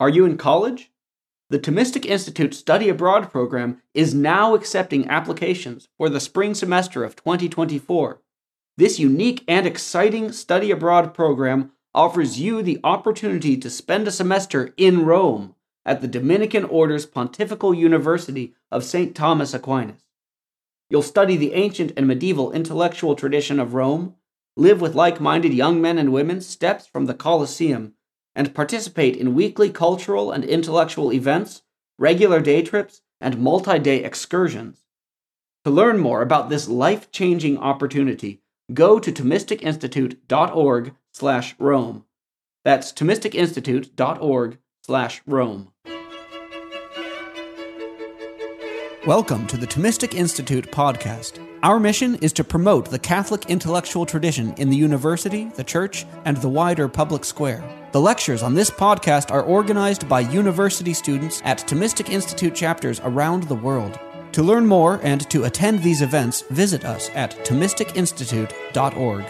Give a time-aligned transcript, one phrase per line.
[0.00, 0.90] Are you in college?
[1.50, 7.14] The Thomistic Institute Study Abroad program is now accepting applications for the spring semester of
[7.14, 8.20] 2024.
[8.76, 14.74] This unique and exciting study abroad program offers you the opportunity to spend a semester
[14.76, 15.54] in Rome
[15.86, 19.14] at the Dominican Order's Pontifical University of St.
[19.14, 20.02] Thomas Aquinas.
[20.90, 24.16] You'll study the ancient and medieval intellectual tradition of Rome,
[24.56, 27.94] live with like minded young men and women steps from the Colosseum
[28.34, 31.62] and participate in weekly cultural and intellectual events,
[31.98, 34.84] regular day trips, and multi day excursions.
[35.64, 38.42] To learn more about this life changing opportunity,
[38.72, 42.04] go to ThomisticInstitute.org slash Rome.
[42.64, 45.72] That's ThomisticInstitute.org slash Rome.
[49.06, 51.38] Welcome to the Thomistic Institute podcast.
[51.62, 56.38] Our mission is to promote the Catholic intellectual tradition in the university, the church, and
[56.38, 57.62] the wider public square.
[57.92, 63.42] The lectures on this podcast are organized by university students at Thomistic Institute chapters around
[63.42, 64.00] the world.
[64.32, 69.24] To learn more and to attend these events, visit us at ThomisticInstitute.org.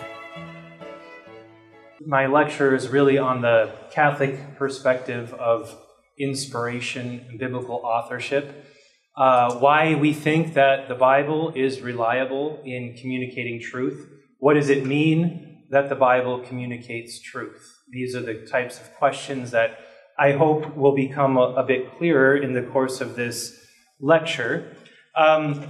[2.07, 5.77] My lecture is really on the Catholic perspective of
[6.17, 8.71] inspiration and biblical authorship
[9.17, 14.09] uh, why we think that the Bible is reliable in communicating truth.
[14.39, 17.79] What does it mean that the Bible communicates truth?
[17.91, 19.79] These are the types of questions that
[20.19, 23.57] I hope will become a, a bit clearer in the course of this
[24.01, 24.77] lecture.
[25.17, 25.65] Um,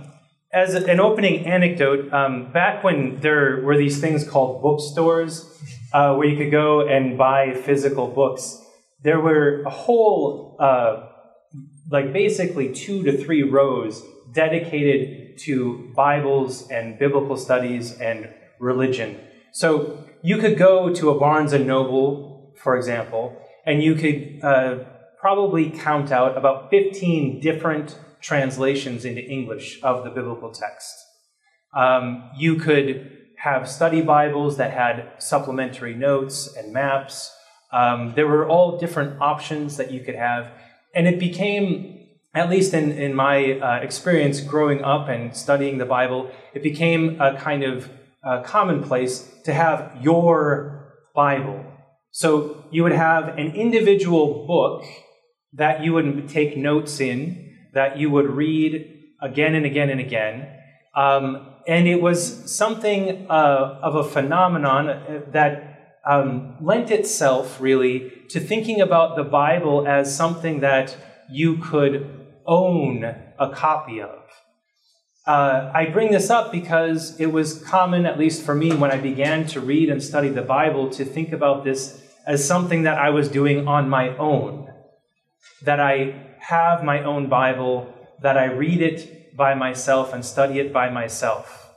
[0.53, 5.51] as an opening anecdote, um, back when there were these things called bookstores,
[5.93, 8.61] uh, where you could go and buy physical books,
[9.03, 11.09] there were a whole uh,
[11.91, 19.21] like basically two to three rows dedicated to Bibles and biblical studies and religion.
[19.53, 24.85] So you could go to a Barnes and Noble, for example, and you could uh,
[25.21, 30.95] probably count out about 15 different translations into English of the biblical text.
[31.75, 37.31] Um, you could have study Bibles that had supplementary notes and maps.
[37.73, 40.51] Um, there were all different options that you could have.
[40.95, 45.85] And it became, at least in, in my uh, experience growing up and studying the
[45.85, 47.91] Bible, it became a kind of
[48.23, 51.65] uh, commonplace to have your Bible.
[52.11, 54.85] So you would have an individual book
[55.53, 60.49] that you would take notes in, that you would read again and again and again.
[60.95, 65.74] Um, and it was something uh, of a phenomenon uh, that
[66.07, 70.97] um, lent itself really to thinking about the Bible as something that
[71.31, 73.05] you could own
[73.39, 74.19] a copy of.
[75.27, 78.99] Uh, I bring this up because it was common, at least for me, when I
[78.99, 83.09] began to read and study the Bible, to think about this as something that I
[83.09, 84.71] was doing on my own.
[85.63, 90.75] That I have my own Bible, that I read it by myself and study it
[90.75, 91.71] by myself.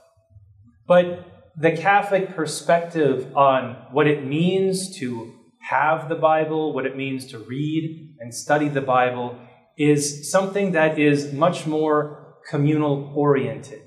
[0.86, 7.26] But the Catholic perspective on what it means to have the Bible, what it means
[7.26, 9.36] to read and study the Bible,
[9.76, 13.82] is something that is much more communal oriented.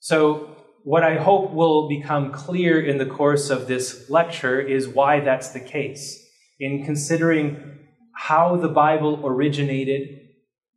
[0.00, 5.20] So, what I hope will become clear in the course of this lecture is why
[5.20, 6.18] that's the case.
[6.58, 7.78] In considering
[8.14, 10.08] how the Bible originated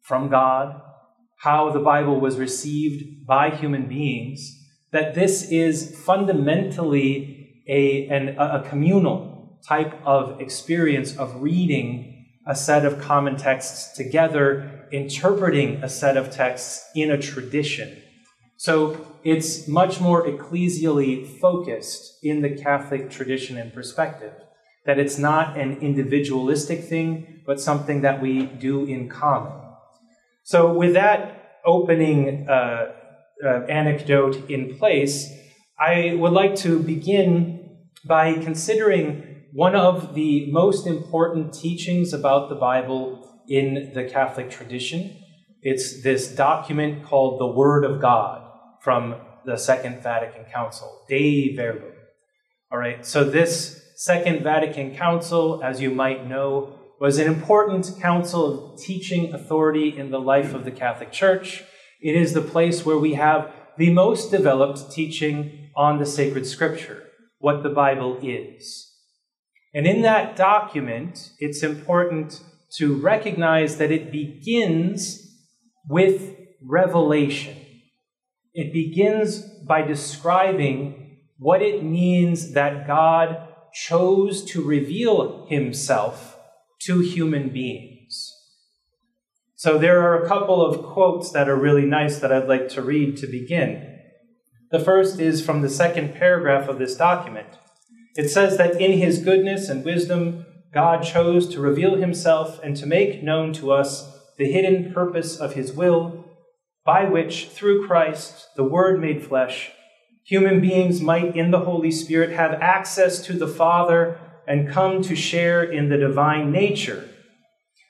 [0.02, 0.82] from God,
[1.40, 4.63] how the Bible was received by human beings,
[4.94, 12.86] that this is fundamentally a, an, a communal type of experience of reading a set
[12.86, 18.02] of common texts together, interpreting a set of texts in a tradition.
[18.58, 24.34] So it's much more ecclesially focused in the Catholic tradition and perspective.
[24.86, 29.54] That it's not an individualistic thing, but something that we do in common.
[30.44, 32.92] So, with that opening uh,
[33.44, 35.30] uh, anecdote in place,
[35.80, 42.56] I would like to begin by considering one of the most important teachings about the
[42.56, 45.16] Bible in the Catholic tradition.
[45.62, 48.50] It's this document called the Word of God
[48.82, 51.92] from the Second Vatican Council, Dei Verbum.
[52.72, 58.74] All right, so this Second Vatican Council, as you might know, was an important council
[58.74, 61.64] of teaching authority in the life of the Catholic Church.
[62.04, 67.08] It is the place where we have the most developed teaching on the sacred scripture,
[67.40, 68.92] what the Bible is.
[69.74, 72.42] And in that document, it's important
[72.78, 75.34] to recognize that it begins
[75.88, 77.58] with revelation.
[78.54, 86.38] It begins by describing what it means that God chose to reveal himself
[86.82, 87.93] to human beings.
[89.64, 92.82] So there are a couple of quotes that are really nice that I'd like to
[92.82, 93.98] read to begin.
[94.72, 97.48] The first is from the second paragraph of this document.
[98.18, 102.86] It says that in his goodness and wisdom, God chose to reveal himself and to
[102.86, 104.06] make known to us
[104.38, 106.26] the hidden purpose of his will,
[106.84, 109.72] by which, through Christ, the Word made flesh,
[110.26, 115.16] human beings might, in the Holy Spirit, have access to the Father and come to
[115.16, 117.12] share in the divine nature.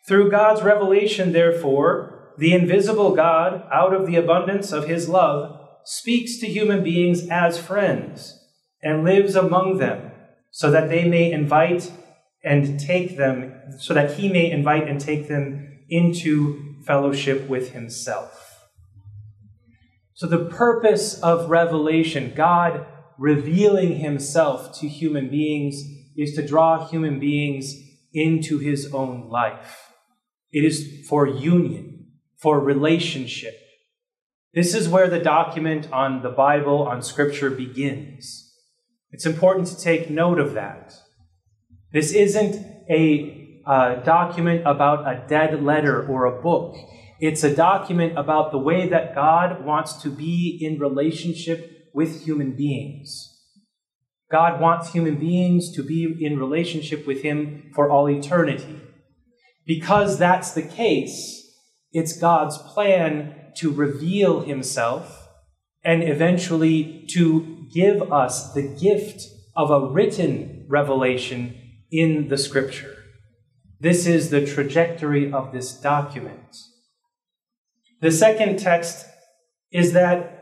[0.05, 6.39] Through God's revelation, therefore, the invisible God, out of the abundance of his love, speaks
[6.39, 8.39] to human beings as friends
[8.81, 10.11] and lives among them,
[10.51, 11.91] so that they may invite
[12.44, 18.59] and take them, so that he may invite and take them into fellowship with himself.
[20.15, 22.85] So, the purpose of revelation, God
[23.17, 25.81] revealing himself to human beings,
[26.17, 27.75] is to draw human beings
[28.13, 29.92] into his own life.
[30.53, 32.07] It is for union,
[32.38, 33.55] for relationship.
[34.53, 38.53] This is where the document on the Bible, on Scripture, begins.
[39.11, 40.94] It's important to take note of that.
[41.91, 43.61] This isn't a
[44.05, 46.75] document about a dead letter or a book.
[47.19, 52.55] It's a document about the way that God wants to be in relationship with human
[52.55, 53.29] beings.
[54.31, 58.81] God wants human beings to be in relationship with Him for all eternity.
[59.65, 61.42] Because that's the case,
[61.92, 65.30] it's God's plan to reveal Himself
[65.83, 69.24] and eventually to give us the gift
[69.56, 71.56] of a written revelation
[71.92, 72.98] in the scripture.
[73.80, 76.56] This is the trajectory of this document.
[78.01, 79.06] The second text
[79.71, 80.39] is that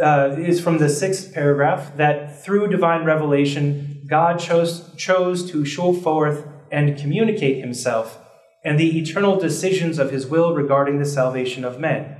[0.00, 5.92] uh, is from the sixth paragraph that through divine revelation, God chose, chose to show
[5.92, 8.25] forth and communicate himself
[8.66, 12.16] and the eternal decisions of his will regarding the salvation of men.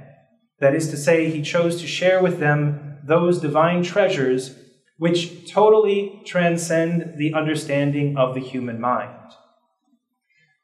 [0.61, 4.57] That is to say, he chose to share with them those divine treasures
[4.97, 9.19] which totally transcend the understanding of the human mind.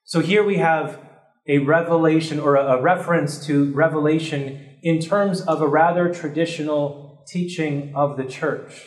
[0.05, 1.01] So here we have
[1.49, 8.17] a revelation or a reference to revelation in terms of a rather traditional teaching of
[8.17, 8.87] the church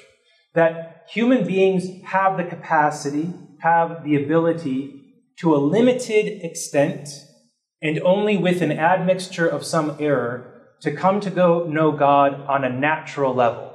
[0.54, 5.05] that human beings have the capacity, have the ability
[5.40, 7.10] to a limited extent,
[7.82, 10.52] and only with an admixture of some error,
[10.82, 13.72] to come to go know God on a natural level.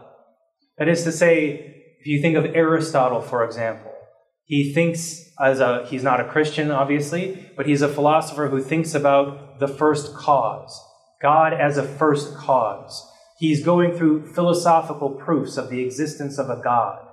[0.78, 3.92] That is to say, if you think of Aristotle, for example,
[4.44, 8.94] he thinks as a, he's not a Christian, obviously, but he's a philosopher who thinks
[8.94, 10.80] about the first cause,
[11.20, 13.06] God as a first cause.
[13.38, 17.06] He's going through philosophical proofs of the existence of a God.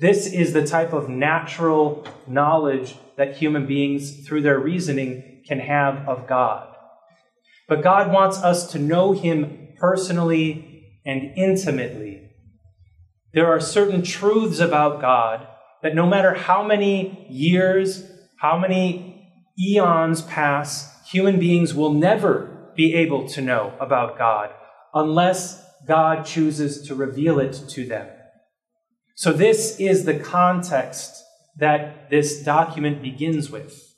[0.00, 6.08] This is the type of natural knowledge that human beings, through their reasoning, can have
[6.08, 6.74] of God.
[7.68, 12.30] But God wants us to know Him personally and intimately
[13.32, 15.46] there are certain truths about God
[15.82, 22.94] that no matter how many years, how many eons pass, human beings will never be
[22.94, 24.50] able to know about God
[24.92, 28.08] unless God chooses to reveal it to them.
[29.20, 31.12] So, this is the context
[31.58, 33.94] that this document begins with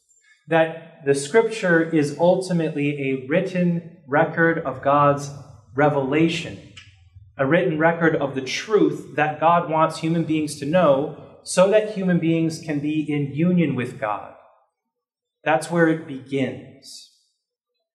[0.48, 5.30] that the scripture is ultimately a written record of God's
[5.76, 6.72] revelation
[7.38, 11.94] a written record of the truth that God wants human beings to know so that
[11.94, 14.34] human beings can be in union with God.
[15.44, 17.10] That's where it begins.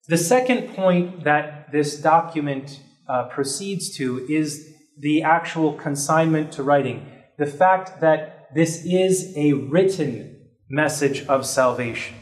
[0.07, 2.79] The second point that this document
[3.09, 7.16] uh, proceeds to is the actual consignment to writing.
[7.37, 12.15] The fact that this is a written message of salvation,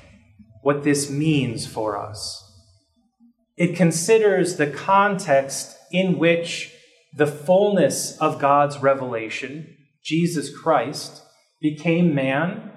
[0.62, 2.42] what this means for us.
[3.58, 6.74] It considers the context in which
[7.16, 11.22] the fullness of God's revelation, Jesus Christ,
[11.62, 12.74] became man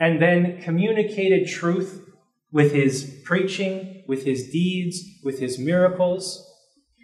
[0.00, 2.02] and then communicated truth
[2.50, 6.48] with his preaching, with his deeds, with his miracles.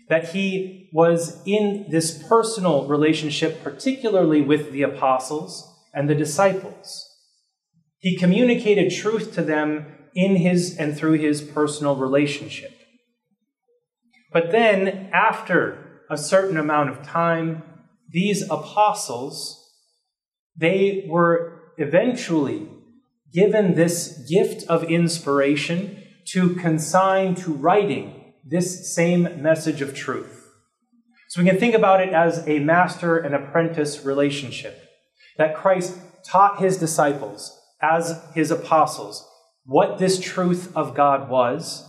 [0.08, 7.04] That he was in this personal relationship, particularly with the apostles and the disciples.
[7.98, 12.72] He communicated truth to them in his and through his personal relationship.
[14.32, 17.62] But then, after a certain amount of time,
[18.10, 19.72] these apostles,
[20.56, 22.68] they were eventually
[23.32, 28.17] given this gift of inspiration to consign to writing
[28.48, 30.50] this same message of truth.
[31.28, 34.82] So we can think about it as a master and apprentice relationship
[35.36, 39.28] that Christ taught his disciples as his apostles,
[39.64, 41.84] what this truth of God was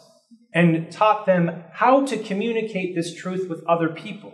[0.54, 4.34] and taught them how to communicate this truth with other people.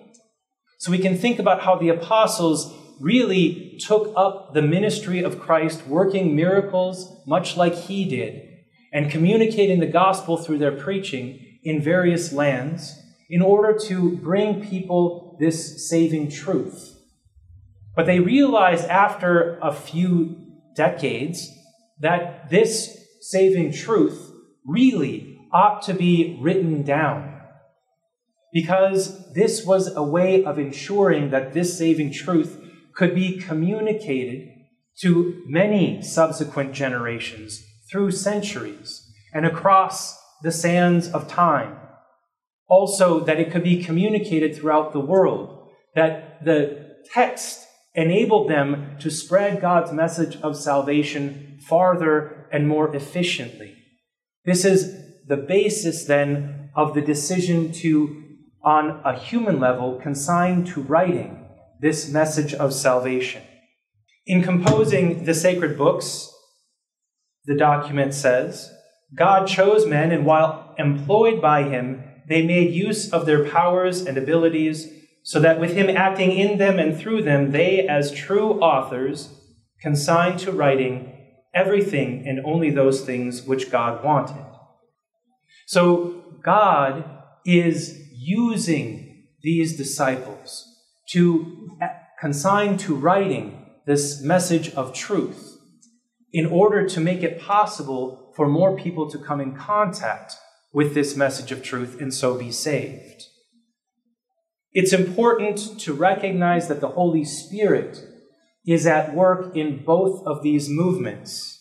[0.79, 5.85] So we can think about how the apostles really took up the ministry of Christ,
[5.85, 8.41] working miracles much like he did,
[8.93, 12.97] and communicating the gospel through their preaching in various lands
[13.29, 16.95] in order to bring people this saving truth.
[17.95, 20.45] But they realized after a few
[20.75, 21.49] decades
[21.99, 24.31] that this saving truth
[24.65, 27.31] really ought to be written down.
[28.53, 32.61] Because this was a way of ensuring that this saving truth
[32.93, 34.49] could be communicated
[34.99, 41.75] to many subsequent generations through centuries and across the sands of time.
[42.67, 49.09] Also, that it could be communicated throughout the world, that the text enabled them to
[49.09, 53.75] spread God's message of salvation farther and more efficiently.
[54.45, 54.95] This is
[55.27, 58.23] the basis then of the decision to,
[58.63, 61.43] on a human level, consign to writing
[61.81, 63.41] this message of salvation.
[64.27, 66.31] In composing the sacred books,
[67.45, 68.74] the document says,
[69.15, 74.17] God chose men, and while employed by him, they made use of their powers and
[74.17, 74.91] abilities,
[75.23, 79.29] so that with him acting in them and through them, they, as true authors,
[79.81, 81.11] consigned to writing
[81.53, 84.45] everything and only those things which God wanted.
[85.65, 87.09] So God
[87.45, 90.65] is using these disciples
[91.09, 91.69] to
[92.19, 95.57] consign to writing this message of truth
[96.33, 100.35] in order to make it possible for more people to come in contact
[100.73, 103.23] with this message of truth and so be saved.
[104.73, 108.03] It's important to recognize that the Holy Spirit
[108.67, 111.59] is at work in both of these movements,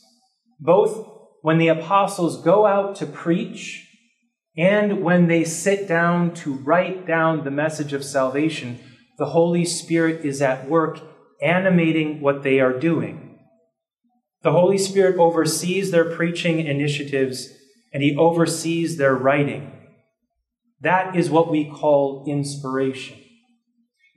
[0.58, 1.06] both
[1.42, 3.88] when the apostles go out to preach
[4.56, 8.80] and when they sit down to write down the message of salvation
[9.16, 11.00] the Holy Spirit is at work
[11.40, 13.23] animating what they are doing.
[14.44, 17.48] The Holy Spirit oversees their preaching initiatives
[17.94, 19.72] and he oversees their writing.
[20.82, 23.18] That is what we call inspiration.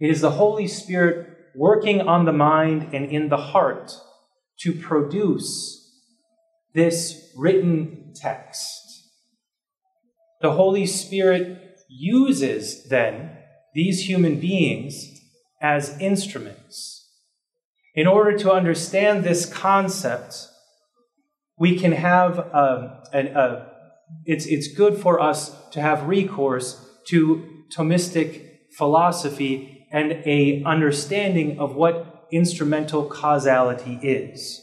[0.01, 3.93] It is the Holy Spirit working on the mind and in the heart
[4.59, 5.95] to produce
[6.73, 8.83] this written text.
[10.41, 13.37] The Holy Spirit uses then
[13.73, 15.07] these human beings
[15.61, 16.96] as instruments.
[17.97, 20.49] In order to understand this concept,
[21.57, 23.71] we can have um, a, a, a,
[24.23, 31.73] it's, it's good for us to have recourse to Thomistic philosophy and a understanding of
[31.73, 34.61] what instrumental causality is.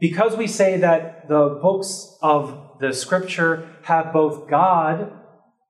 [0.00, 5.12] Because we say that the books of the scripture have both God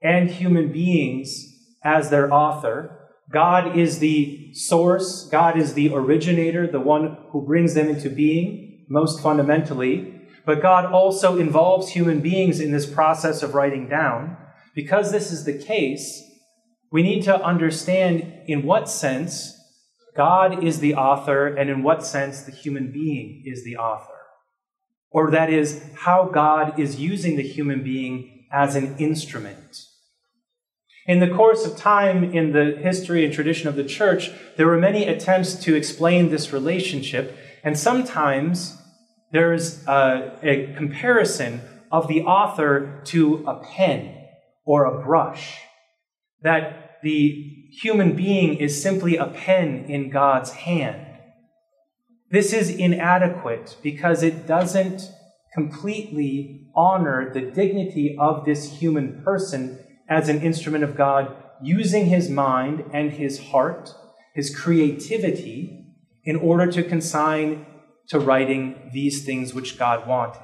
[0.01, 1.47] and human beings
[1.83, 3.00] as their author.
[3.31, 8.85] God is the source, God is the originator, the one who brings them into being,
[8.89, 10.21] most fundamentally.
[10.45, 14.37] But God also involves human beings in this process of writing down.
[14.75, 16.23] Because this is the case,
[16.91, 19.57] we need to understand in what sense
[20.17, 24.13] God is the author and in what sense the human being is the author.
[25.11, 29.85] Or that is, how God is using the human being as an instrument.
[31.11, 34.79] In the course of time in the history and tradition of the church, there were
[34.79, 38.81] many attempts to explain this relationship, and sometimes
[39.33, 44.25] there's a, a comparison of the author to a pen
[44.65, 45.59] or a brush.
[46.43, 51.05] That the human being is simply a pen in God's hand.
[52.31, 55.11] This is inadequate because it doesn't
[55.55, 62.29] completely honor the dignity of this human person as an instrument of God, using his
[62.29, 63.95] mind and his heart,
[64.35, 65.87] his creativity,
[66.25, 67.65] in order to consign
[68.09, 70.43] to writing these things which God wanted.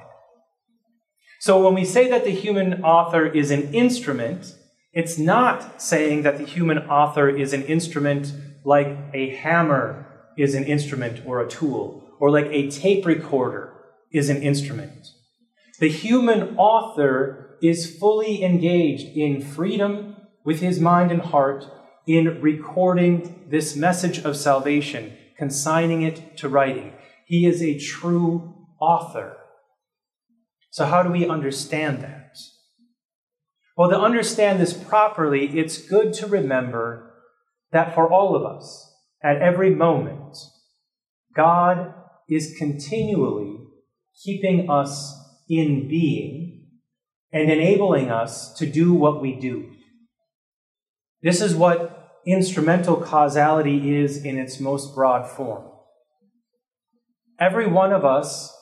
[1.39, 4.55] So when we say that the human author is an instrument,
[4.93, 8.33] it's not saying that the human author is an instrument
[8.63, 10.05] like a hammer
[10.37, 13.73] is an instrument or a tool, or like a tape recorder
[14.11, 15.07] is an instrument.
[15.79, 21.65] The human author is fully engaged in freedom with his mind and heart
[22.05, 26.93] in recording this message of salvation, consigning it to writing.
[27.25, 29.37] He is a true author.
[30.69, 32.37] So, how do we understand that?
[33.75, 37.13] Well, to understand this properly, it's good to remember
[37.71, 40.37] that for all of us, at every moment,
[41.35, 41.93] God
[42.29, 43.59] is continually
[44.23, 45.13] keeping us
[45.49, 46.56] in being
[47.31, 49.71] and enabling us to do what we do.
[51.21, 55.65] This is what instrumental causality is in its most broad form.
[57.39, 58.53] Every one of us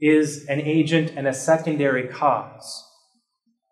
[0.00, 2.84] is an agent and a secondary cause.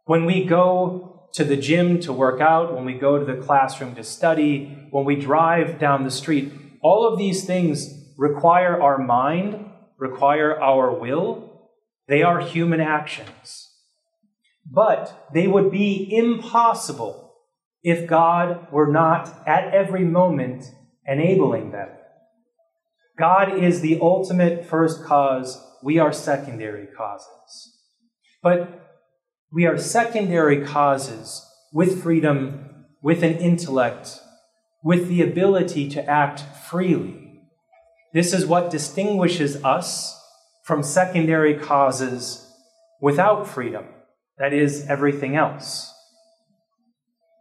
[0.05, 3.95] When we go to the gym to work out, when we go to the classroom
[3.95, 9.71] to study, when we drive down the street, all of these things require our mind,
[9.99, 11.71] require our will.
[12.09, 13.66] They are human actions.
[14.71, 17.35] But they would be impossible
[17.83, 20.65] if God were not at every moment
[21.07, 21.89] enabling them.
[23.19, 27.79] God is the ultimate first cause, we are secondary causes.
[28.43, 28.87] But
[29.53, 34.21] we are secondary causes with freedom, with an intellect,
[34.83, 37.41] with the ability to act freely.
[38.13, 40.21] This is what distinguishes us
[40.65, 42.53] from secondary causes
[43.01, 43.85] without freedom,
[44.39, 45.93] that is, everything else.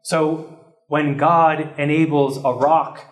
[0.04, 3.04] So, when God enables a rock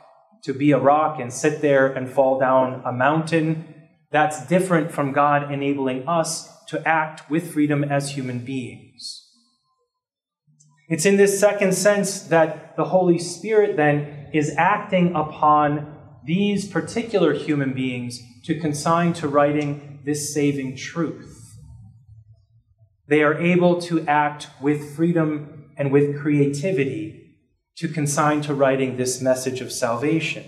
[0.44, 3.74] to be a rock and sit there and fall down a mountain,
[4.12, 9.24] that's different from God enabling us to act with freedom as human beings.
[10.90, 17.34] It's in this second sense that the Holy Spirit then is acting upon these particular
[17.34, 21.43] human beings to consign to writing this saving truth.
[23.08, 27.38] They are able to act with freedom and with creativity
[27.78, 30.46] to consign to writing this message of salvation.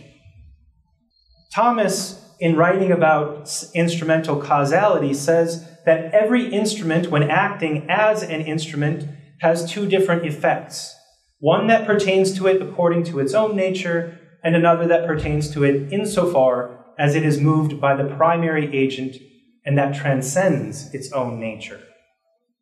[1.53, 9.07] Thomas, in writing about instrumental causality, says that every instrument, when acting as an instrument,
[9.41, 10.95] has two different effects
[11.39, 15.63] one that pertains to it according to its own nature, and another that pertains to
[15.63, 19.17] it insofar as it is moved by the primary agent
[19.65, 21.81] and that transcends its own nature.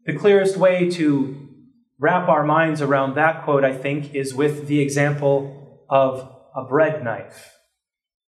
[0.06, 1.48] The clearest way to
[1.98, 7.04] wrap our minds around that quote, I think, is with the example of a bread
[7.06, 7.54] knife.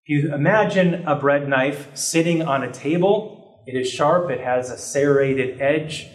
[0.06, 4.70] If you imagine a bread knife sitting on a table, it is sharp, it has
[4.70, 6.08] a serrated edge,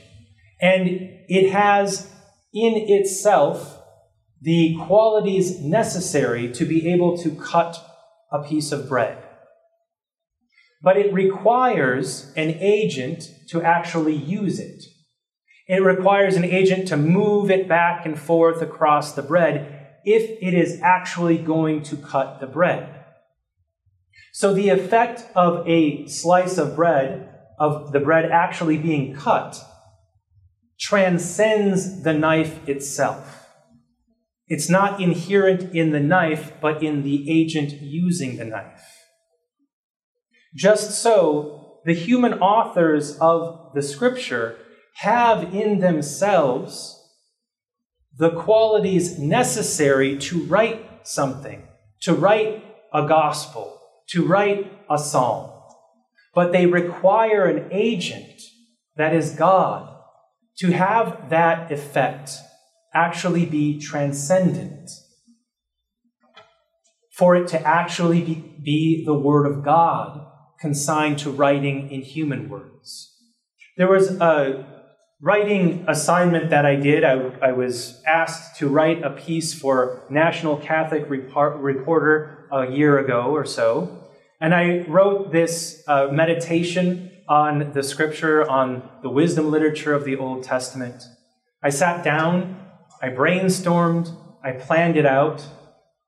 [0.60, 0.86] and
[1.28, 2.08] it has
[2.54, 3.82] in itself
[4.40, 7.76] the qualities necessary to be able to cut
[8.30, 9.24] a piece of bread.
[10.80, 14.84] But it requires an agent to actually use it.
[15.68, 20.54] It requires an agent to move it back and forth across the bread if it
[20.54, 23.04] is actually going to cut the bread.
[24.32, 29.62] So the effect of a slice of bread, of the bread actually being cut,
[30.80, 33.46] transcends the knife itself.
[34.46, 39.04] It's not inherent in the knife, but in the agent using the knife.
[40.54, 44.56] Just so, the human authors of the scripture
[44.98, 46.96] have in themselves
[48.16, 51.62] the qualities necessary to write something,
[52.00, 55.52] to write a gospel, to write a psalm.
[56.34, 58.42] But they require an agent,
[58.96, 59.88] that is God,
[60.58, 62.32] to have that effect
[62.92, 64.90] actually be transcendent,
[67.16, 68.34] for it to actually be,
[68.64, 70.26] be the Word of God
[70.60, 73.14] consigned to writing in human words.
[73.76, 74.77] There was a
[75.20, 80.56] writing assignment that I did, I, I, was asked to write a piece for National
[80.56, 84.06] Catholic Reporter a year ago or so.
[84.40, 90.16] And I wrote this uh, meditation on the scripture, on the wisdom literature of the
[90.16, 91.02] Old Testament.
[91.62, 92.56] I sat down,
[93.02, 95.44] I brainstormed, I planned it out,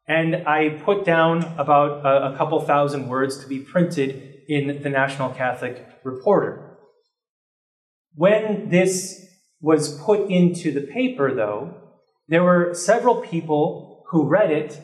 [0.07, 4.89] and I put down about a, a couple thousand words to be printed in the
[4.89, 6.70] National Catholic Reporter.
[8.15, 9.27] When this
[9.61, 11.75] was put into the paper, though,
[12.29, 14.81] there were several people who read it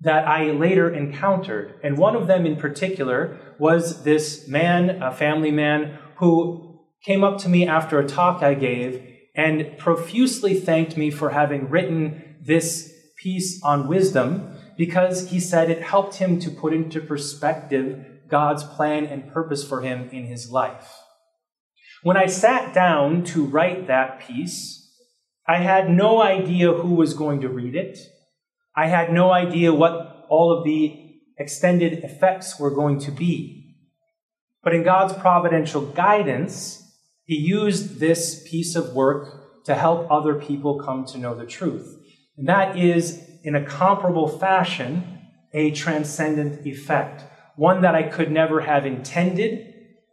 [0.00, 1.74] that I later encountered.
[1.82, 7.38] And one of them in particular was this man, a family man, who came up
[7.38, 12.92] to me after a talk I gave and profusely thanked me for having written this
[13.16, 19.06] piece on wisdom because he said it helped him to put into perspective God's plan
[19.06, 20.90] and purpose for him in his life.
[22.02, 24.90] When I sat down to write that piece,
[25.46, 27.96] I had no idea who was going to read it.
[28.74, 30.98] I had no idea what all of the
[31.38, 33.76] extended effects were going to be.
[34.64, 36.82] But in God's providential guidance,
[37.24, 41.98] He used this piece of work to help other people come to know the truth.
[42.36, 45.20] And that is, in a comparable fashion,
[45.52, 47.22] a transcendent effect,
[47.54, 49.71] one that I could never have intended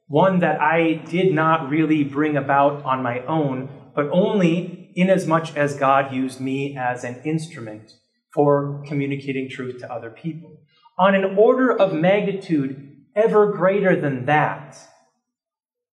[0.09, 5.77] one that I did not really bring about on my own, but only inasmuch as
[5.77, 7.93] God used me as an instrument
[8.33, 10.57] for communicating truth to other people.
[10.97, 14.77] On an order of magnitude ever greater than that,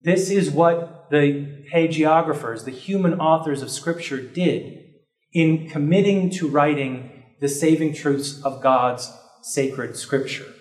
[0.01, 4.83] this is what the hagiographers, the human authors of Scripture, did
[5.31, 9.09] in committing to writing the saving truths of God's
[9.41, 10.53] sacred Scripture.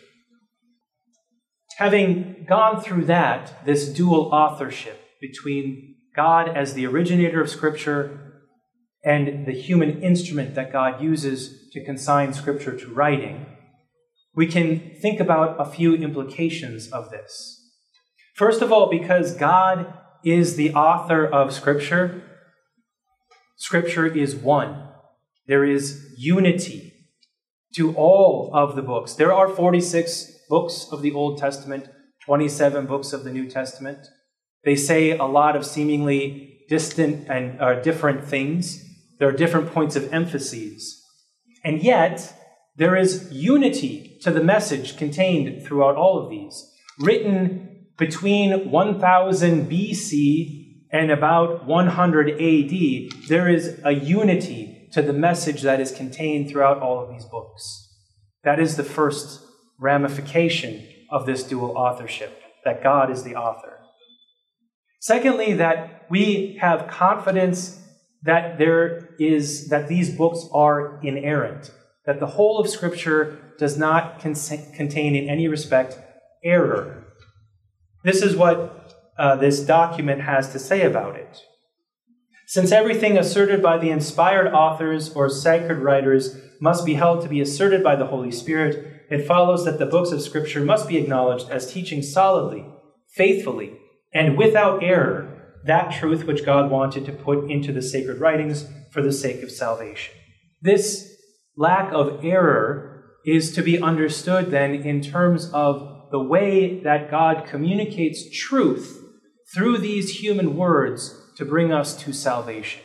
[1.81, 8.43] Having gone through that, this dual authorship between God as the originator of Scripture
[9.03, 13.47] and the human instrument that God uses to consign Scripture to writing,
[14.35, 17.73] we can think about a few implications of this.
[18.35, 19.91] First of all, because God
[20.23, 22.23] is the author of Scripture,
[23.57, 24.87] Scripture is one.
[25.47, 26.93] There is unity
[27.75, 29.15] to all of the books.
[29.15, 31.89] There are 46 books of the Old Testament,
[32.27, 34.09] 27 books of the New Testament.
[34.65, 38.85] They say a lot of seemingly distant and uh, different things.
[39.19, 41.03] There are different points of emphases.
[41.65, 42.35] And yet,
[42.77, 50.87] there is unity to the message contained throughout all of these, written between 1000 BC
[50.91, 53.29] and about 100 AD.
[53.29, 57.89] There is a unity to the message that is contained throughout all of these books.
[58.43, 59.47] That is the first
[59.81, 63.79] ramification of this dual authorship, that God is the author.
[65.01, 67.81] Secondly, that we have confidence
[68.23, 71.71] that there is that these books are inerrant,
[72.05, 75.99] that the whole of Scripture does not contain in any respect
[76.45, 77.05] error.
[78.05, 81.43] This is what uh, this document has to say about it.
[82.47, 87.41] Since everything asserted by the inspired authors or sacred writers must be held to be
[87.41, 91.51] asserted by the Holy Spirit, it follows that the books of Scripture must be acknowledged
[91.51, 92.65] as teaching solidly,
[93.13, 93.77] faithfully,
[94.13, 99.03] and without error that truth which God wanted to put into the sacred writings for
[99.03, 100.15] the sake of salvation.
[100.63, 101.17] This
[101.57, 107.47] lack of error is to be understood then in terms of the way that God
[107.47, 109.03] communicates truth
[109.55, 112.83] through these human words to bring us to salvation.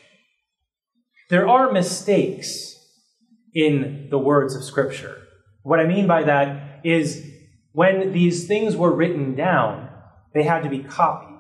[1.29, 2.75] There are mistakes
[3.53, 5.24] in the words of Scripture.
[5.65, 7.25] What I mean by that is
[7.71, 9.89] when these things were written down,
[10.31, 11.39] they had to be copied.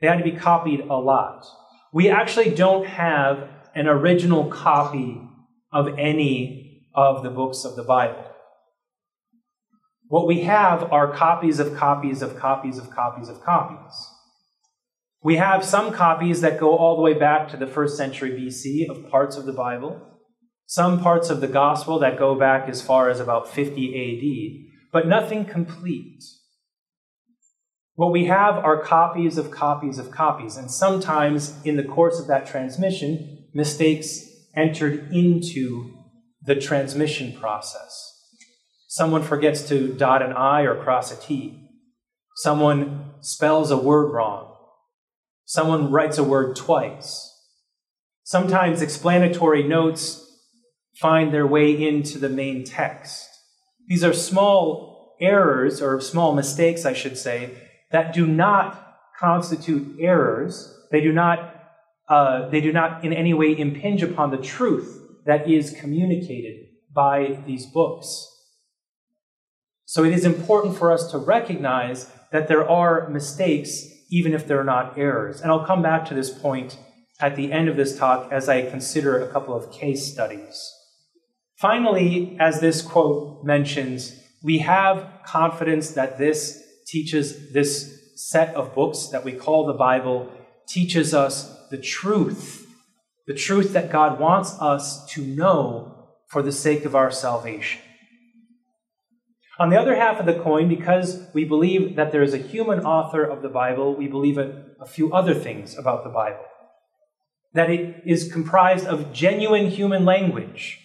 [0.00, 1.44] They had to be copied a lot.
[1.92, 5.20] We actually don't have an original copy
[5.70, 8.24] of any of the books of the Bible.
[10.08, 13.94] What we have are copies of copies of copies of copies of copies.
[15.22, 18.88] We have some copies that go all the way back to the first century BC
[18.88, 20.11] of parts of the Bible,
[20.72, 25.06] some parts of the gospel that go back as far as about 50 AD, but
[25.06, 26.24] nothing complete.
[27.94, 32.26] What we have are copies of copies of copies, and sometimes in the course of
[32.28, 35.92] that transmission, mistakes entered into
[36.42, 38.08] the transmission process.
[38.88, 41.68] Someone forgets to dot an I or cross a T.
[42.36, 44.56] Someone spells a word wrong.
[45.44, 47.28] Someone writes a word twice.
[48.22, 50.21] Sometimes explanatory notes
[50.94, 53.28] find their way into the main text.
[53.88, 57.56] These are small errors, or small mistakes, I should say,
[57.90, 60.76] that do not constitute errors.
[60.90, 61.54] They do not,
[62.08, 67.42] uh, they do not in any way impinge upon the truth that is communicated by
[67.46, 68.28] these books.
[69.84, 74.64] So it is important for us to recognize that there are mistakes, even if they're
[74.64, 75.40] not errors.
[75.40, 76.78] And I'll come back to this point
[77.20, 80.72] at the end of this talk as I consider a couple of case studies.
[81.62, 89.06] Finally, as this quote mentions, we have confidence that this teaches this set of books
[89.12, 90.28] that we call the Bible,
[90.66, 92.66] teaches us the truth,
[93.28, 97.80] the truth that God wants us to know for the sake of our salvation.
[99.60, 102.80] On the other half of the coin, because we believe that there is a human
[102.80, 106.44] author of the Bible, we believe a, a few other things about the Bible.
[107.54, 110.80] That it is comprised of genuine human language,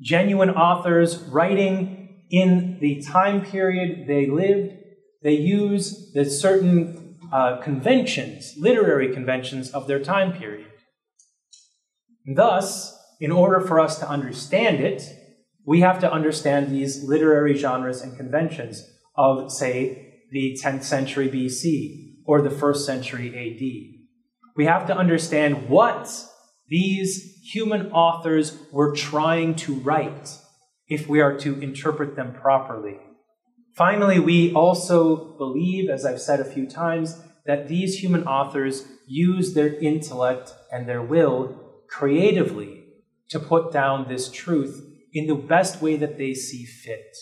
[0.00, 4.80] genuine authors writing in the time period they lived
[5.22, 10.66] they use the certain uh, conventions, literary conventions of their time period.
[12.34, 15.02] Thus, in order for us to understand it,
[15.66, 18.82] we have to understand these literary genres and conventions
[19.16, 24.00] of, say, the 10th century BC or the 1st century AD.
[24.56, 26.08] We have to understand what
[26.68, 30.38] these human authors were trying to write
[30.88, 32.98] if we are to interpret them properly.
[33.74, 39.54] Finally, we also believe, as I've said a few times, that these human authors use
[39.54, 41.56] their intellect and their will
[41.88, 42.84] creatively
[43.28, 47.16] to put down this truth in the best way that they see fit.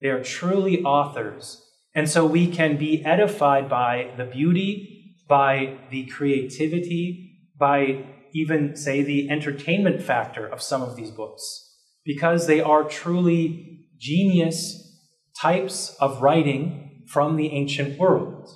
[0.00, 1.62] They are truly authors.
[1.94, 9.02] And so we can be edified by the beauty, by the creativity, by even, say,
[9.02, 14.98] the entertainment factor of some of these books, because they are truly genius
[15.40, 18.50] types of writing from the ancient world.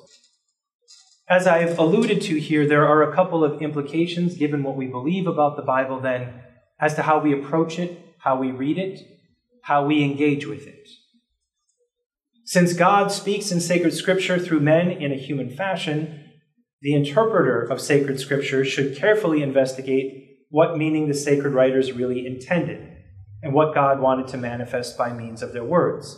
[1.31, 5.27] As I've alluded to here, there are a couple of implications given what we believe
[5.27, 6.43] about the Bible, then,
[6.81, 9.01] as to how we approach it, how we read it,
[9.63, 10.89] how we engage with it.
[12.45, 16.28] Since God speaks in sacred scripture through men in a human fashion,
[16.81, 22.97] the interpreter of sacred scripture should carefully investigate what meaning the sacred writers really intended
[23.43, 26.17] and what God wanted to manifest by means of their words.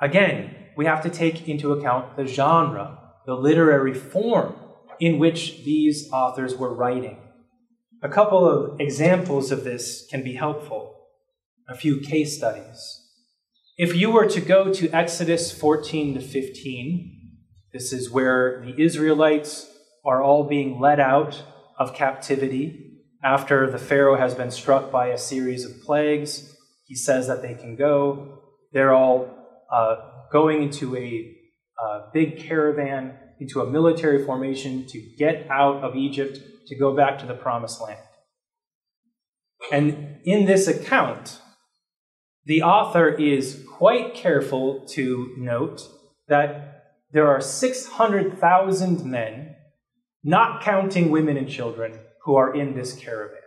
[0.00, 4.56] Again, we have to take into account the genre, the literary form
[4.98, 7.18] in which these authors were writing.
[8.02, 10.96] A couple of examples of this can be helpful,
[11.68, 13.00] a few case studies.
[13.78, 17.21] If you were to go to Exodus 14 to 15,
[17.72, 19.70] this is where the Israelites
[20.04, 21.42] are all being led out
[21.78, 26.54] of captivity after the Pharaoh has been struck by a series of plagues.
[26.86, 28.40] He says that they can go.
[28.72, 29.30] They're all
[29.72, 29.96] uh,
[30.30, 31.34] going into a
[31.82, 37.18] uh, big caravan, into a military formation to get out of Egypt to go back
[37.18, 37.98] to the promised land.
[39.70, 41.40] And in this account,
[42.44, 45.80] the author is quite careful to note
[46.28, 46.71] that
[47.12, 49.54] there are 600,000 men,
[50.24, 53.38] not counting women and children, who are in this caravan.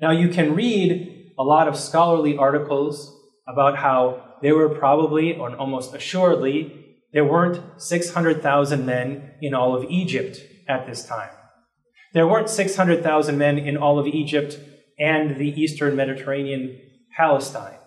[0.00, 5.54] Now, you can read a lot of scholarly articles about how there were probably, or
[5.56, 11.30] almost assuredly, there weren't 600,000 men in all of Egypt at this time.
[12.14, 14.58] There weren't 600,000 men in all of Egypt
[14.98, 16.78] and the eastern Mediterranean
[17.16, 17.78] Palestine.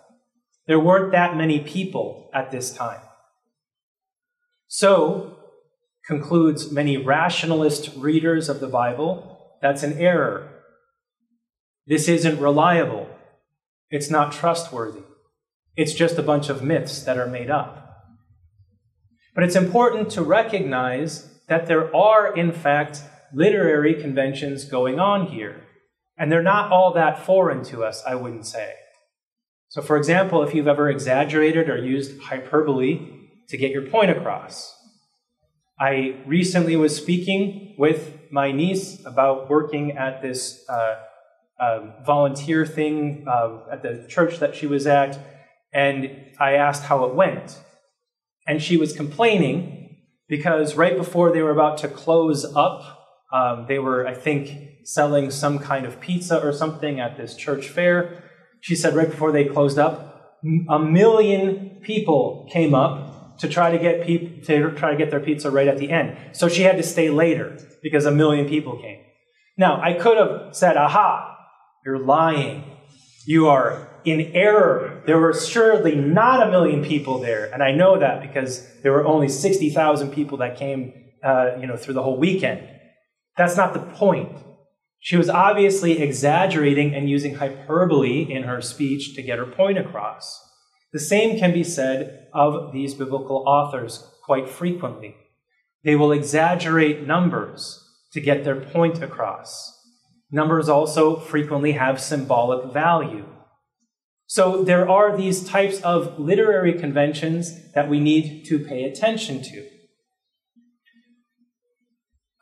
[0.66, 3.00] There weren't that many people at this time.
[4.68, 5.36] So,
[6.06, 10.48] concludes many rationalist readers of the Bible, that's an error.
[11.86, 13.08] This isn't reliable.
[13.90, 15.02] It's not trustworthy.
[15.76, 17.86] It's just a bunch of myths that are made up.
[19.34, 23.02] But it's important to recognize that there are, in fact,
[23.32, 25.62] literary conventions going on here.
[26.18, 28.72] And they're not all that foreign to us, I wouldn't say.
[29.68, 33.15] So, for example, if you've ever exaggerated or used hyperbole
[33.48, 34.74] to get your point across.
[35.78, 40.94] I recently was speaking with my niece about working at this uh,
[41.60, 45.18] uh, volunteer thing uh, at the church that she was at,
[45.72, 47.60] and I asked how it went.
[48.46, 49.96] And she was complaining
[50.28, 52.82] because right before they were about to close up,
[53.32, 54.50] um, they were, I think,
[54.84, 58.22] selling some kind of pizza or something at this church fair.
[58.60, 60.38] She said right before they closed up,
[60.70, 65.20] a million people came up to try to get people to try to get their
[65.20, 66.16] pizza right at the end.
[66.32, 69.00] So she had to stay later because a million people came.
[69.58, 71.36] Now, I could have said, "Aha,
[71.84, 72.64] you're lying.
[73.26, 75.02] You are in error.
[75.06, 79.04] There were surely not a million people there, and I know that because there were
[79.04, 80.92] only 60,000 people that came,
[81.24, 82.68] uh, you know, through the whole weekend.
[83.36, 84.32] That's not the point.
[85.00, 90.42] She was obviously exaggerating and using hyperbole in her speech to get her point across.
[90.92, 95.16] The same can be said of these biblical authors quite frequently.
[95.84, 99.72] They will exaggerate numbers to get their point across.
[100.30, 103.26] Numbers also frequently have symbolic value.
[104.26, 109.68] So there are these types of literary conventions that we need to pay attention to.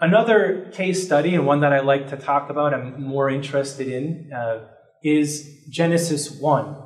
[0.01, 4.31] Another case study, and one that I like to talk about, I'm more interested in,
[4.33, 4.67] uh,
[5.03, 6.84] is Genesis 1.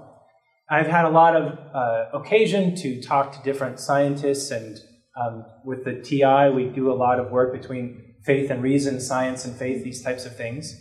[0.70, 4.78] I've had a lot of uh, occasion to talk to different scientists, and
[5.18, 9.46] um, with the TI, we do a lot of work between faith and reason, science
[9.46, 10.74] and faith, these types of things.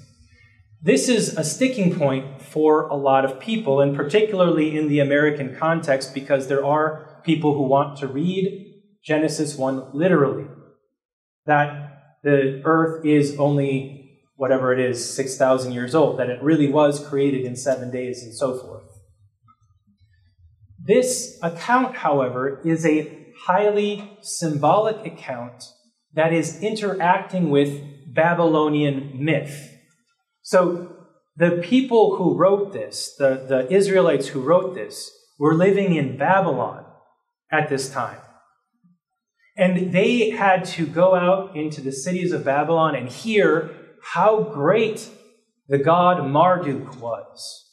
[0.81, 5.55] This is a sticking point for a lot of people, and particularly in the American
[5.55, 10.47] context, because there are people who want to read Genesis 1 literally.
[11.45, 13.97] That the earth is only
[14.35, 18.35] whatever it is, 6,000 years old, that it really was created in seven days, and
[18.35, 18.83] so forth.
[20.87, 25.65] This account, however, is a highly symbolic account
[26.13, 29.75] that is interacting with Babylonian myth.
[30.41, 30.93] So,
[31.35, 36.85] the people who wrote this, the, the Israelites who wrote this, were living in Babylon
[37.51, 38.19] at this time.
[39.57, 43.71] And they had to go out into the cities of Babylon and hear
[44.13, 45.09] how great
[45.67, 47.69] the god Marduk was,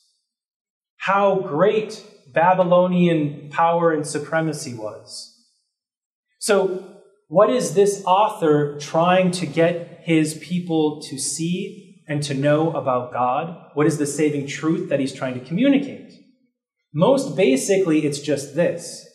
[0.97, 5.31] how great Babylonian power and supremacy was.
[6.39, 6.91] So,
[7.29, 13.13] what is this author trying to get his people to see and to know about
[13.13, 13.71] God?
[13.75, 16.13] What is the saving truth that he's trying to communicate?
[16.93, 19.09] Most basically, it's just this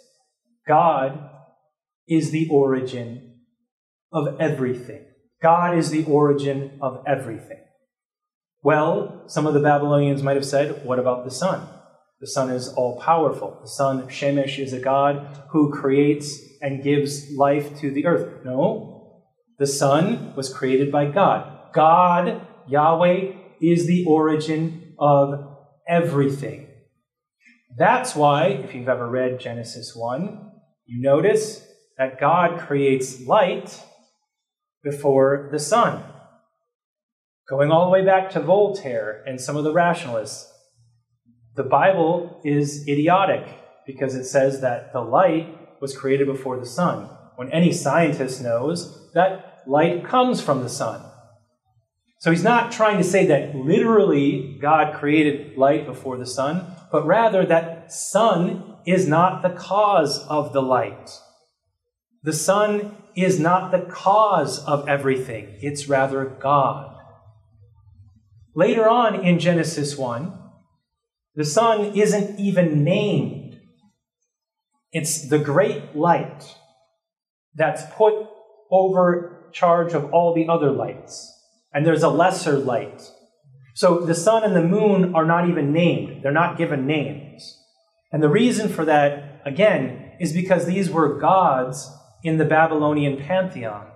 [0.67, 1.29] God
[2.07, 3.41] is the origin
[4.11, 5.05] of everything.
[5.41, 7.63] God is the origin of everything.
[8.61, 11.67] Well, some of the Babylonians might have said, what about the sun?
[12.19, 13.57] The sun is all powerful.
[13.61, 18.43] The sun, Shemesh, is a god who creates and gives life to the earth.
[18.43, 19.23] No,
[19.57, 21.73] the sun was created by God.
[21.73, 26.67] God, Yahweh, is the origin of everything.
[27.77, 30.51] That's why, if you've ever read Genesis 1,
[30.85, 31.65] you notice
[31.97, 33.81] that God creates light
[34.83, 36.03] before the sun.
[37.49, 40.48] Going all the way back to Voltaire and some of the rationalists,
[41.59, 43.45] the Bible is idiotic
[43.85, 49.11] because it says that the light was created before the sun, when any scientist knows
[49.13, 51.03] that light comes from the sun.
[52.19, 57.05] So he's not trying to say that literally God created light before the sun, but
[57.05, 61.11] rather that sun is not the cause of the light.
[62.23, 66.95] The sun is not the cause of everything, it's rather God.
[68.55, 70.39] Later on in Genesis 1,
[71.39, 73.61] the sun isn't even named.
[74.91, 76.53] It's the great light
[77.55, 78.27] that's put
[78.69, 81.33] over charge of all the other lights.
[81.73, 83.09] And there's a lesser light.
[83.73, 87.57] So the sun and the moon are not even named, they're not given names.
[88.11, 91.89] And the reason for that, again, is because these were gods
[92.21, 93.87] in the Babylonian pantheon.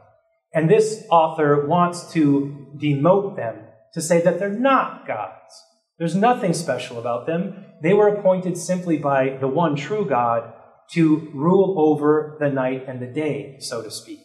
[0.54, 5.62] And this author wants to demote them, to say that they're not gods.
[5.98, 7.66] There's nothing special about them.
[7.82, 10.54] They were appointed simply by the one true God
[10.92, 14.20] to rule over the night and the day, so to speak.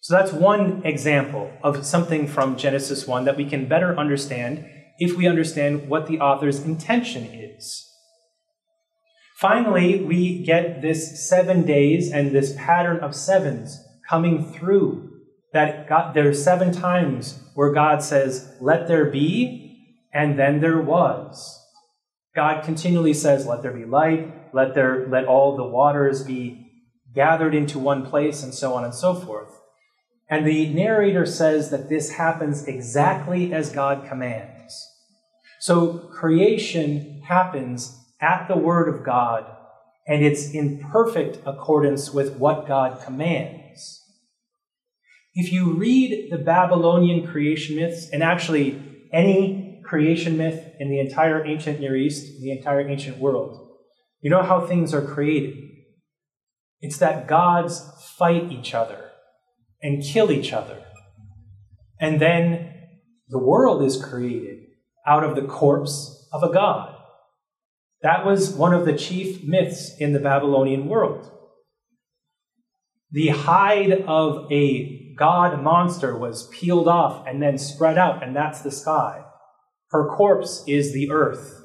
[0.00, 4.66] So that's one example of something from Genesis 1 that we can better understand
[4.98, 7.88] if we understand what the author's intention is.
[9.36, 13.78] Finally, we get this seven days and this pattern of sevens
[14.08, 15.08] coming through.
[15.52, 19.61] That God, there are seven times where God says, Let there be,
[20.12, 21.58] and then there was.
[22.34, 26.70] God continually says, Let there be light, let, there, let all the waters be
[27.14, 29.60] gathered into one place, and so on and so forth.
[30.30, 34.74] And the narrator says that this happens exactly as God commands.
[35.60, 39.44] So creation happens at the Word of God,
[40.06, 44.00] and it's in perfect accordance with what God commands.
[45.34, 51.44] If you read the Babylonian creation myths, and actually any creation myth in the entire
[51.44, 53.76] ancient Near East, the entire ancient world.
[54.22, 55.54] You know how things are created?
[56.80, 57.82] It's that gods
[58.16, 59.10] fight each other
[59.82, 60.82] and kill each other.
[62.00, 62.72] And then
[63.28, 64.60] the world is created
[65.06, 66.96] out of the corpse of a god.
[68.00, 71.30] That was one of the chief myths in the Babylonian world.
[73.10, 78.62] The hide of a god monster was peeled off and then spread out, and that's
[78.62, 79.26] the sky.
[79.92, 81.64] Her corpse is the earth.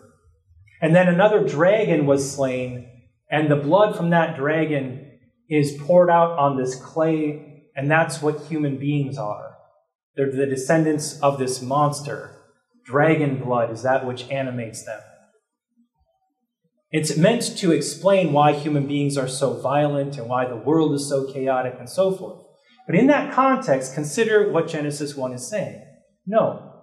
[0.81, 2.87] And then another dragon was slain,
[3.31, 5.17] and the blood from that dragon
[5.49, 9.55] is poured out on this clay, and that's what human beings are.
[10.15, 12.35] They're the descendants of this monster.
[12.85, 14.99] Dragon blood is that which animates them.
[16.91, 21.07] It's meant to explain why human beings are so violent and why the world is
[21.07, 22.43] so chaotic and so forth.
[22.85, 25.83] But in that context, consider what Genesis 1 is saying.
[26.25, 26.76] No,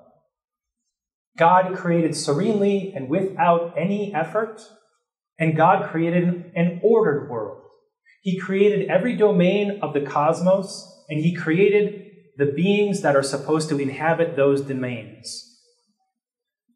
[1.36, 4.62] God created serenely and without any effort,
[5.38, 7.62] and God created an ordered world.
[8.22, 12.02] He created every domain of the cosmos, and He created
[12.36, 15.60] the beings that are supposed to inhabit those domains.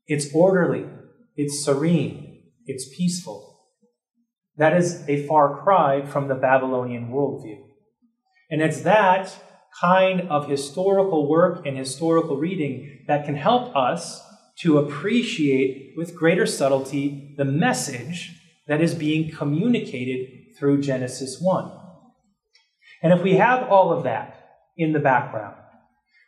[0.07, 0.87] It's orderly,
[1.37, 3.67] it's serene, it's peaceful.
[4.57, 7.59] That is a far cry from the Babylonian worldview.
[8.51, 9.35] And it's that
[9.81, 14.21] kind of historical work and historical reading that can help us
[14.61, 18.35] to appreciate with greater subtlety the message
[18.67, 21.71] that is being communicated through Genesis 1.
[23.03, 24.35] And if we have all of that
[24.77, 25.57] in the background,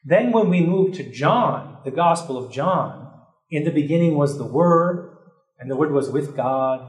[0.05, 3.11] then when we move to John, the Gospel of John,
[3.51, 5.17] in the beginning was the Word,
[5.59, 6.89] and the Word was with God,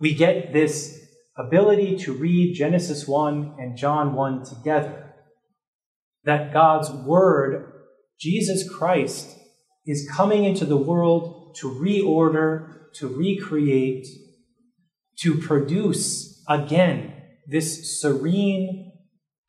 [0.00, 0.98] we get this
[1.36, 5.14] ability to read Genesis 1 and John 1 together.
[6.24, 7.72] That God's Word,
[8.18, 9.36] Jesus Christ,
[9.86, 14.06] is coming into the world to reorder, to recreate,
[15.18, 17.12] to produce again
[17.48, 18.92] this serene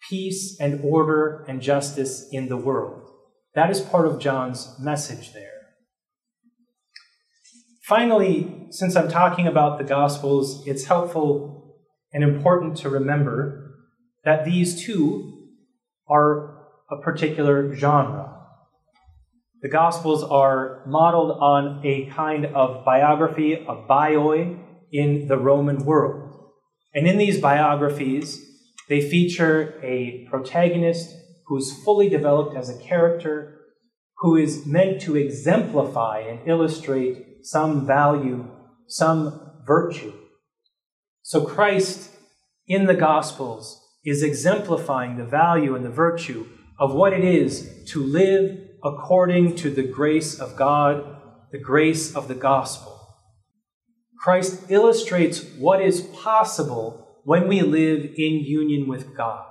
[0.10, 3.10] peace and order and justice in the world.
[3.56, 5.50] That is part of John's message there.
[7.84, 11.76] Finally, since I'm talking about the Gospels, it's helpful
[12.12, 13.76] and important to remember
[14.24, 15.50] that these two
[16.08, 18.33] are a particular genre.
[19.64, 24.60] The Gospels are modeled on a kind of biography, a bioi,
[24.92, 26.52] in the Roman world.
[26.94, 28.46] And in these biographies,
[28.90, 31.16] they feature a protagonist
[31.48, 33.62] who's fully developed as a character,
[34.18, 38.46] who is meant to exemplify and illustrate some value,
[38.88, 40.12] some virtue.
[41.22, 42.12] So Christ
[42.68, 46.48] in the Gospels is exemplifying the value and the virtue
[46.78, 51.18] of what it is to live according to the grace of God,
[51.52, 53.00] the grace of the gospel.
[54.20, 59.46] Christ illustrates what is possible when we live in union with God.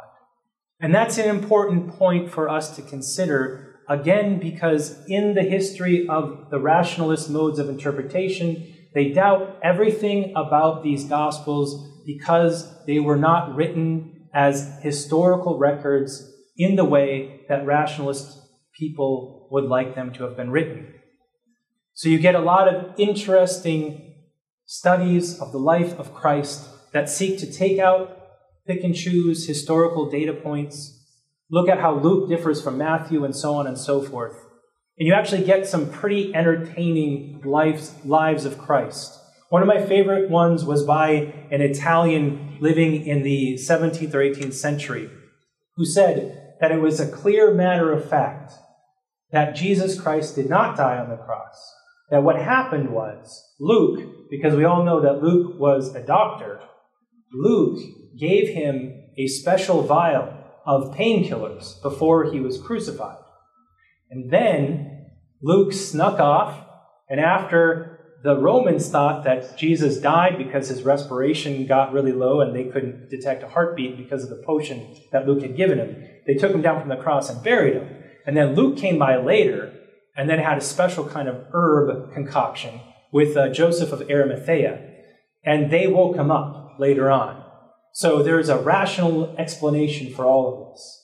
[0.80, 6.48] And that's an important point for us to consider, again, because in the history of
[6.50, 13.54] the rationalist modes of interpretation, they doubt everything about these Gospels because they were not
[13.54, 18.41] written as historical records in the way that rationalist
[18.78, 20.94] people would like them to have been written.
[21.94, 24.14] So you get a lot of interesting
[24.64, 28.18] studies of the life of Christ that seek to take out,
[28.66, 31.04] pick and choose historical data points,
[31.50, 34.36] look at how Luke differs from Matthew, and so on and so forth.
[34.98, 39.18] And you actually get some pretty entertaining lives, lives of Christ.
[39.48, 44.54] One of my favorite ones was by an Italian living in the 17th or 18th
[44.54, 45.10] century
[45.76, 48.52] who said that it was a clear matter of fact
[49.32, 51.74] that Jesus Christ did not die on the cross.
[52.08, 56.60] That what happened was Luke, because we all know that Luke was a doctor,
[57.34, 57.80] Luke
[58.16, 60.32] gave him a special vial
[60.64, 63.18] of painkillers before he was crucified.
[64.08, 65.08] And then
[65.42, 66.64] Luke snuck off,
[67.10, 67.91] and after
[68.22, 73.10] the Romans thought that Jesus died because his respiration got really low and they couldn't
[73.10, 75.96] detect a heartbeat because of the potion that Luke had given him,
[76.26, 77.88] they took him down from the cross and buried him.
[78.24, 79.74] And then Luke came by later
[80.16, 84.88] and then had a special kind of herb concoction with uh, Joseph of Arimathea.
[85.44, 87.42] And they woke him up later on.
[87.92, 90.98] So there's a rational explanation for all of this.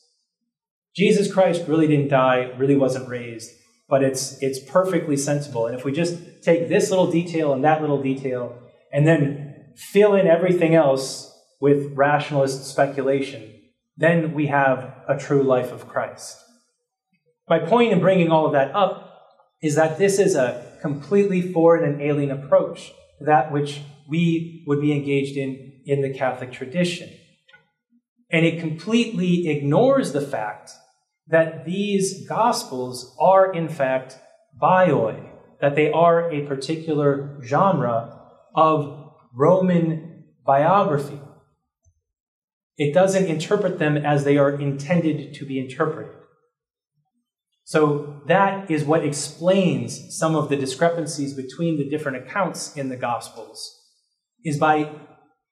[0.95, 3.51] Jesus Christ really didn't die, really wasn't raised,
[3.89, 5.67] but it's, it's perfectly sensible.
[5.67, 8.59] And if we just take this little detail and that little detail
[8.93, 13.55] and then fill in everything else with rationalist speculation,
[13.97, 16.37] then we have a true life of Christ.
[17.49, 19.05] My point in bringing all of that up
[19.63, 24.81] is that this is a completely foreign and alien approach to that which we would
[24.81, 27.11] be engaged in in the Catholic tradition.
[28.31, 30.73] And it completely ignores the fact
[31.29, 34.19] that these Gospels are, in fact,
[34.61, 38.21] bioi, that they are a particular genre
[38.55, 41.21] of Roman biography.
[42.77, 46.13] It doesn't interpret them as they are intended to be interpreted.
[47.65, 52.97] So that is what explains some of the discrepancies between the different accounts in the
[52.97, 53.75] Gospels,
[54.43, 54.91] is by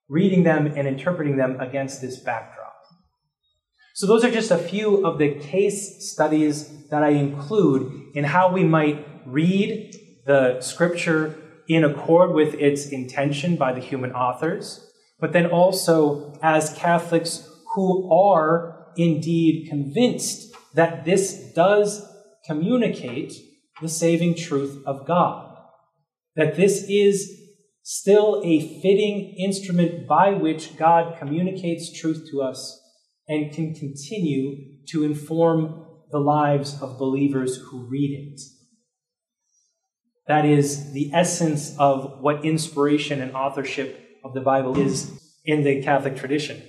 [0.09, 2.55] reading them and interpreting them against this backdrop.
[3.97, 8.53] So those are just a few of the case studies that I include in how
[8.53, 11.34] we might read the scripture
[11.66, 14.86] in accord with its intention by the human authors,
[15.18, 22.07] but then also as Catholics who are indeed convinced that this does
[22.44, 23.32] communicate
[23.80, 25.57] the saving truth of God.
[26.34, 27.32] That this is
[27.82, 32.82] still a fitting instrument by which God communicates truth to us
[33.29, 38.41] and can continue to inform the lives of believers who read it.
[40.29, 45.83] That is the essence of what inspiration and authorship of the Bible is in the
[45.83, 46.62] Catholic tradition.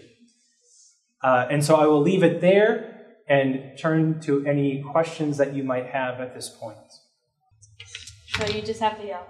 [1.24, 2.93] Uh, and so I will leave it there
[3.28, 6.78] and turn to any questions that you might have at this point.
[8.28, 9.28] So you just have to yell.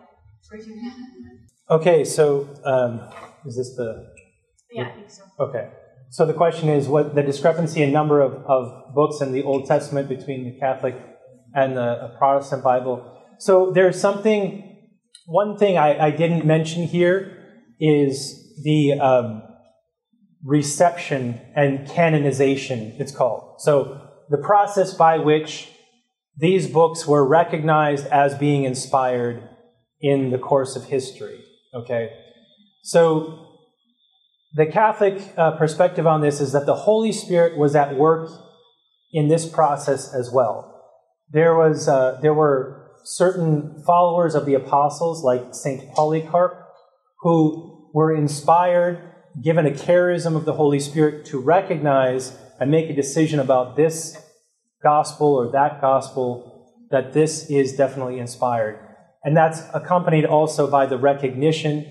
[1.70, 3.02] Okay, so um,
[3.46, 4.14] is this the.
[4.72, 5.24] Yeah, I think so.
[5.40, 5.70] Okay.
[6.10, 9.68] So the question is what the discrepancy in number of, of books in the Old
[9.68, 10.96] Testament between the Catholic
[11.54, 13.24] and the Protestant Bible.
[13.40, 14.78] So there's something,
[15.26, 17.38] one thing I, I didn't mention here
[17.80, 19.44] is the um,
[20.44, 23.62] reception and canonization, it's called.
[23.62, 25.70] So, the process by which
[26.36, 29.42] these books were recognized as being inspired
[30.02, 31.44] in the course of history.
[31.74, 32.10] Okay?
[32.84, 33.47] So,
[34.54, 38.30] the Catholic uh, perspective on this is that the Holy Spirit was at work
[39.12, 40.74] in this process as well.
[41.32, 45.92] There, was, uh, there were certain followers of the apostles, like St.
[45.94, 46.66] Polycarp,
[47.22, 52.96] who were inspired, given a charism of the Holy Spirit to recognize and make a
[52.96, 54.18] decision about this
[54.82, 58.80] gospel or that gospel, that this is definitely inspired.
[59.24, 61.86] And that's accompanied also by the recognition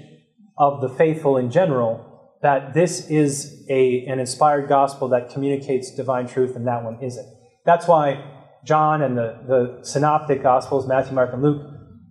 [0.56, 2.05] of the faithful in general
[2.42, 7.26] that this is a, an inspired gospel that communicates divine truth and that one isn't.
[7.64, 8.24] That's why
[8.64, 11.62] John and the, the synoptic gospels, Matthew, Mark, and Luke,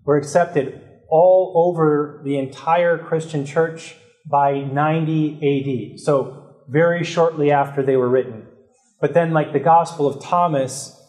[0.05, 3.95] were accepted all over the entire Christian church
[4.29, 5.99] by 90 AD.
[5.99, 8.47] So very shortly after they were written.
[8.99, 10.99] But then, like the Gospel of Thomas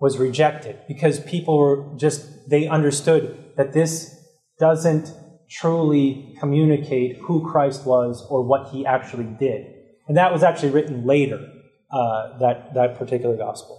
[0.00, 4.18] was rejected because people were just, they understood that this
[4.58, 5.12] doesn't
[5.52, 9.66] truly communicate who Christ was or what he actually did.
[10.08, 11.40] And that was actually written later,
[11.90, 13.78] uh, that, that particular gospel.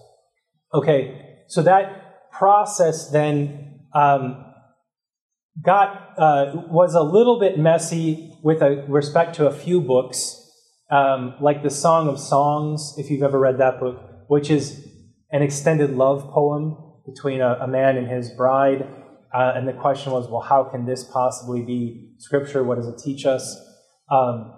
[0.73, 4.45] Okay, so that process then um,
[5.61, 10.39] got uh, was a little bit messy with a, respect to a few books,
[10.89, 14.87] um, like the Song of Songs, if you've ever read that book, which is
[15.31, 18.87] an extended love poem between a, a man and his bride.
[19.33, 22.63] Uh, and the question was, well, how can this possibly be scripture?
[22.63, 23.57] What does it teach us?
[24.11, 24.53] Um,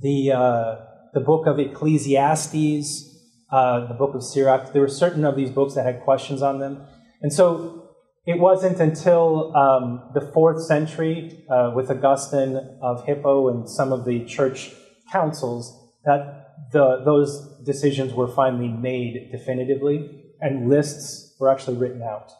[0.00, 0.76] the, uh,
[1.12, 3.20] the book of Ecclesiastes,
[3.52, 6.58] uh, the book of Sirach, there were certain of these books that had questions on
[6.58, 6.84] them.
[7.22, 7.92] And so
[8.26, 14.04] it wasn't until um, the fourth century, uh, with Augustine of Hippo and some of
[14.04, 14.72] the church
[15.12, 22.32] councils, that the, those decisions were finally made definitively, and lists were actually written out.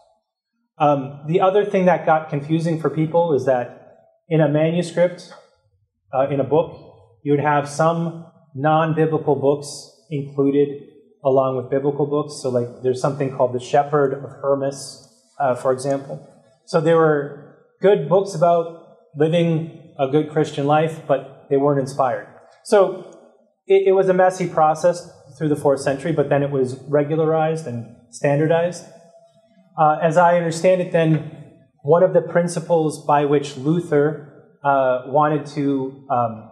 [0.79, 3.85] Um, the other thing that got confusing for people is that
[4.29, 5.33] in a manuscript,
[6.12, 6.81] uh, in a book,
[7.22, 10.83] you would have some non biblical books included
[11.25, 12.41] along with biblical books.
[12.43, 15.09] So, like, there's something called the Shepherd of Hermas,
[15.39, 16.29] uh, for example.
[16.66, 22.27] So, there were good books about living a good Christian life, but they weren't inspired.
[22.64, 23.11] So,
[23.66, 27.66] it, it was a messy process through the fourth century, but then it was regularized
[27.66, 28.85] and standardized.
[29.77, 31.31] Uh, as I understand it, then,
[31.83, 36.51] one of the principles by which Luther uh, wanted to um,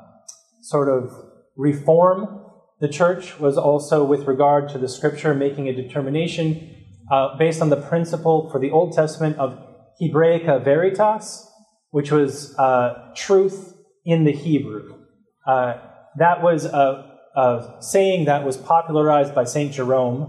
[0.61, 1.11] sort of
[1.57, 2.43] reform
[2.83, 6.69] the church was also with regard to the scripture making a determination
[7.13, 9.57] uh, based on the principle for the Old Testament of
[10.01, 11.49] Hebraica Veritas,
[11.93, 14.99] which was uh, truth in the Hebrew.
[15.47, 15.75] Uh,
[16.19, 19.73] that was a, a, saying that was popularized by St.
[19.73, 20.23] Jerome,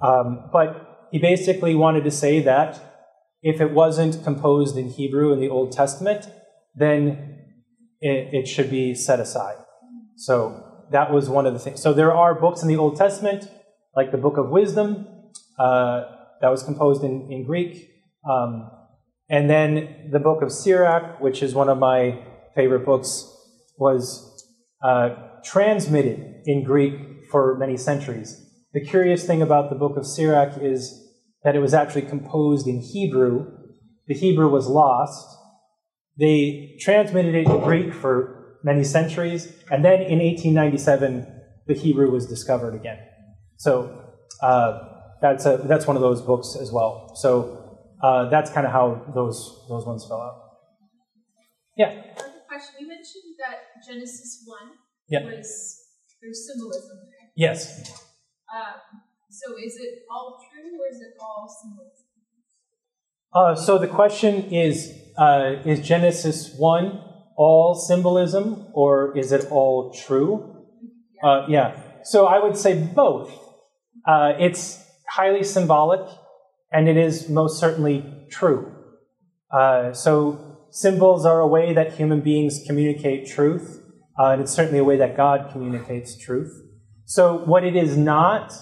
[0.00, 2.88] um, but he basically wanted to say that
[3.42, 6.26] if it wasn't composed in Hebrew in the Old Testament,
[6.74, 7.38] then
[8.00, 9.56] it, it should be set aside.
[10.16, 11.80] So that was one of the things.
[11.80, 13.48] So there are books in the Old Testament,
[13.94, 15.06] like the Book of Wisdom,
[15.58, 16.04] uh,
[16.40, 17.90] that was composed in, in Greek.
[18.28, 18.70] Um,
[19.28, 23.30] and then the Book of Sirach, which is one of my favorite books,
[23.76, 24.44] was
[24.82, 25.10] uh,
[25.44, 26.94] transmitted in Greek
[27.30, 28.47] for many centuries.
[28.72, 31.08] The curious thing about the book of Sirach is
[31.42, 33.46] that it was actually composed in Hebrew.
[34.06, 35.26] The Hebrew was lost.
[36.18, 41.26] They transmitted it in Greek for many centuries, and then in 1897,
[41.66, 42.98] the Hebrew was discovered again.
[43.56, 44.04] So
[44.42, 44.80] uh,
[45.22, 47.12] that's a, that's one of those books as well.
[47.16, 50.42] So uh, that's kind of how those those ones fell out.
[51.76, 51.90] Yeah.
[51.90, 52.74] Another question.
[52.80, 54.72] You mentioned that Genesis one
[55.08, 55.24] yeah.
[55.24, 55.78] was
[56.20, 57.30] there's symbolism there.
[57.36, 58.07] Yes.
[58.54, 62.04] Um, so is it all true or is it all symbolism?
[63.34, 67.02] Uh, so the question is uh, Is Genesis 1
[67.36, 70.66] all symbolism or is it all true?
[71.22, 71.78] Uh, yeah.
[72.04, 73.30] So I would say both.
[74.06, 76.00] Uh, it's highly symbolic
[76.72, 78.74] and it is most certainly true.
[79.50, 83.82] Uh, so symbols are a way that human beings communicate truth,
[84.18, 86.67] uh, and it's certainly a way that God communicates truth.
[87.08, 88.52] So what it is not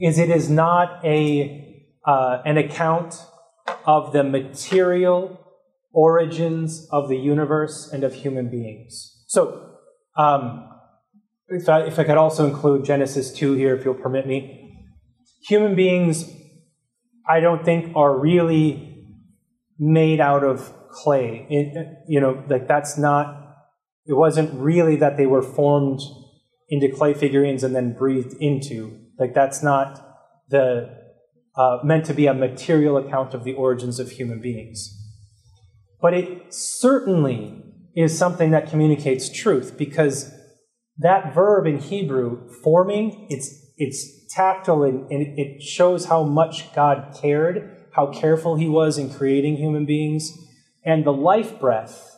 [0.00, 3.22] is it is not a uh, an account
[3.84, 5.38] of the material
[5.92, 9.24] origins of the universe and of human beings.
[9.26, 9.74] So
[10.16, 10.70] um,
[11.48, 14.86] if I, if I could also include Genesis 2 here, if you'll permit me.
[15.48, 16.32] Human beings,
[17.28, 19.04] I don't think, are really
[19.78, 21.46] made out of clay.
[21.50, 23.54] It, you know, like that's not,
[24.06, 26.00] it wasn't really that they were formed
[26.68, 29.00] into clay figurines and then breathed into.
[29.18, 30.04] Like that's not
[30.48, 30.96] the,
[31.56, 34.94] uh, meant to be a material account of the origins of human beings.
[36.00, 37.64] But it certainly
[37.96, 40.32] is something that communicates truth because
[40.98, 47.16] that verb in Hebrew, forming, it's, it's tactile and, and it shows how much God
[47.20, 50.32] cared, how careful he was in creating human beings.
[50.84, 52.16] And the life breath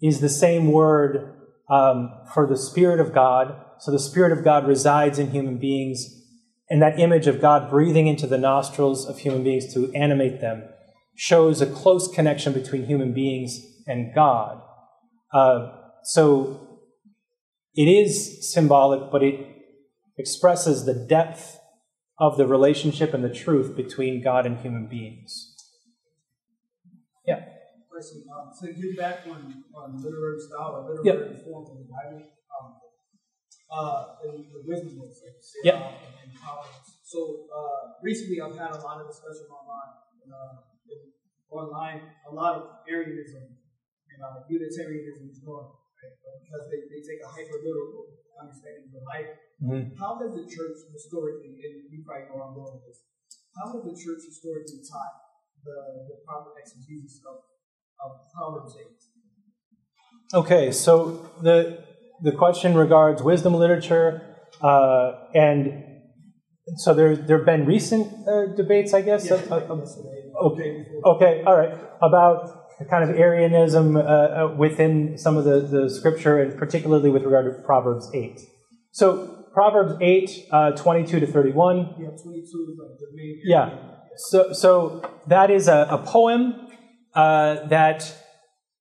[0.00, 3.54] is the same word um, for the Spirit of God.
[3.78, 6.06] So the Spirit of God resides in human beings.
[6.70, 10.64] And that image of God breathing into the nostrils of human beings to animate them
[11.14, 14.62] shows a close connection between human beings and God.
[15.32, 15.72] Uh,
[16.04, 16.80] so
[17.74, 19.46] it is symbolic, but it
[20.18, 21.58] expresses the depth
[22.18, 25.54] of the relationship and the truth between God and human beings.
[27.26, 27.44] Yeah.
[27.92, 28.24] Question.
[28.32, 31.44] Um, so get back on, on literary style or literary yep.
[31.44, 32.24] form of the Bible.
[32.24, 32.68] Um,
[33.68, 35.76] uh, in the wisdom books, like yep.
[35.76, 35.92] and,
[36.24, 37.04] and Proverbs.
[37.04, 39.92] So uh, recently, I've had a lot of discussion online.
[40.24, 40.72] Uh,
[41.52, 46.16] online, a lot of Arianism and uh, Unitarianism is growing, right?
[46.40, 48.08] because they, they take a hyper literal
[48.40, 49.36] understanding of the Bible.
[49.60, 49.84] Mm-hmm.
[50.00, 53.04] How has the church historically, and you probably know I'm going with this,
[53.54, 55.14] how has the church historically taught
[55.62, 57.44] the, the proper exegesis of,
[58.04, 58.76] of Proverbs
[60.34, 60.38] 8?
[60.38, 61.84] Okay, so the
[62.22, 64.22] the question regards wisdom literature,
[64.62, 65.84] uh, and
[66.76, 69.28] so there there have been recent uh, debates, I guess.
[69.28, 75.36] Yes, uh, okay, okay, all right, about the kind of Arianism uh, uh, within some
[75.36, 78.40] of the, the scripture, and particularly with regard to Proverbs 8.
[78.90, 81.96] So, Proverbs 8, uh, 22 to 31.
[81.98, 83.40] Yeah, 22 is like the main.
[83.44, 83.78] Yeah.
[84.16, 86.68] So, so that is a, a poem
[87.14, 88.14] uh, that,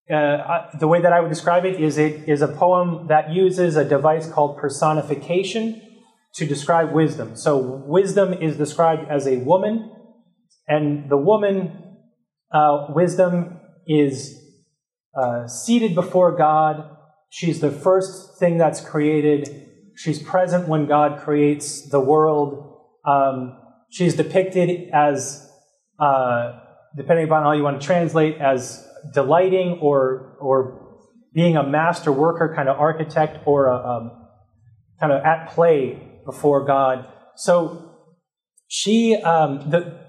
[0.09, 3.75] uh, the way that I would describe it is it is a poem that uses
[3.75, 5.81] a device called personification
[6.35, 7.35] to describe wisdom.
[7.35, 9.91] So, wisdom is described as a woman,
[10.67, 11.97] and the woman,
[12.51, 14.41] uh, wisdom, is
[15.15, 16.97] uh, seated before God.
[17.29, 19.67] She's the first thing that's created.
[19.95, 22.77] She's present when God creates the world.
[23.05, 23.57] Um,
[23.89, 25.49] she's depicted as,
[25.99, 26.59] uh,
[26.95, 30.55] depending upon how you want to translate, as delighting or or
[31.33, 34.11] being a master worker, kind of architect, or a,
[34.99, 37.07] kind of at play before God.
[37.35, 37.95] So
[38.67, 39.99] she, um, the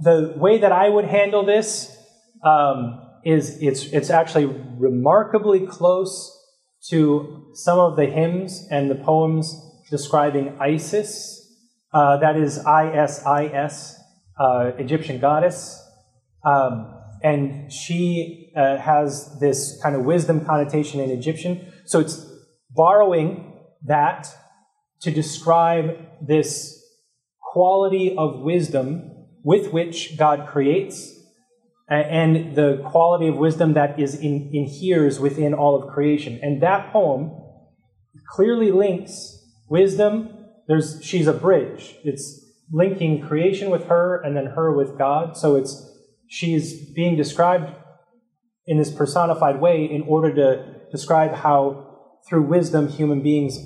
[0.00, 1.96] the way that I would handle this
[2.42, 6.36] um, is it's, it's actually remarkably close
[6.88, 9.54] to some of the hymns and the poems
[9.90, 11.36] describing Isis.
[11.92, 14.00] Uh, that is I S I S,
[14.38, 15.78] uh, Egyptian goddess.
[16.44, 21.72] Um, and she uh, has this kind of wisdom connotation in Egyptian.
[21.84, 22.26] So it's
[22.70, 24.28] borrowing that
[25.02, 26.82] to describe this
[27.52, 29.10] quality of wisdom
[29.42, 31.16] with which God creates
[31.90, 36.38] and the quality of wisdom that is in, inheres within all of creation.
[36.40, 37.32] And that poem
[38.28, 40.28] clearly links wisdom.
[40.68, 41.96] There's she's a bridge.
[42.04, 45.36] It's linking creation with her and then her with God.
[45.36, 45.89] So it's
[46.30, 47.74] she's being described
[48.64, 53.58] in this personified way in order to describe how through wisdom human beings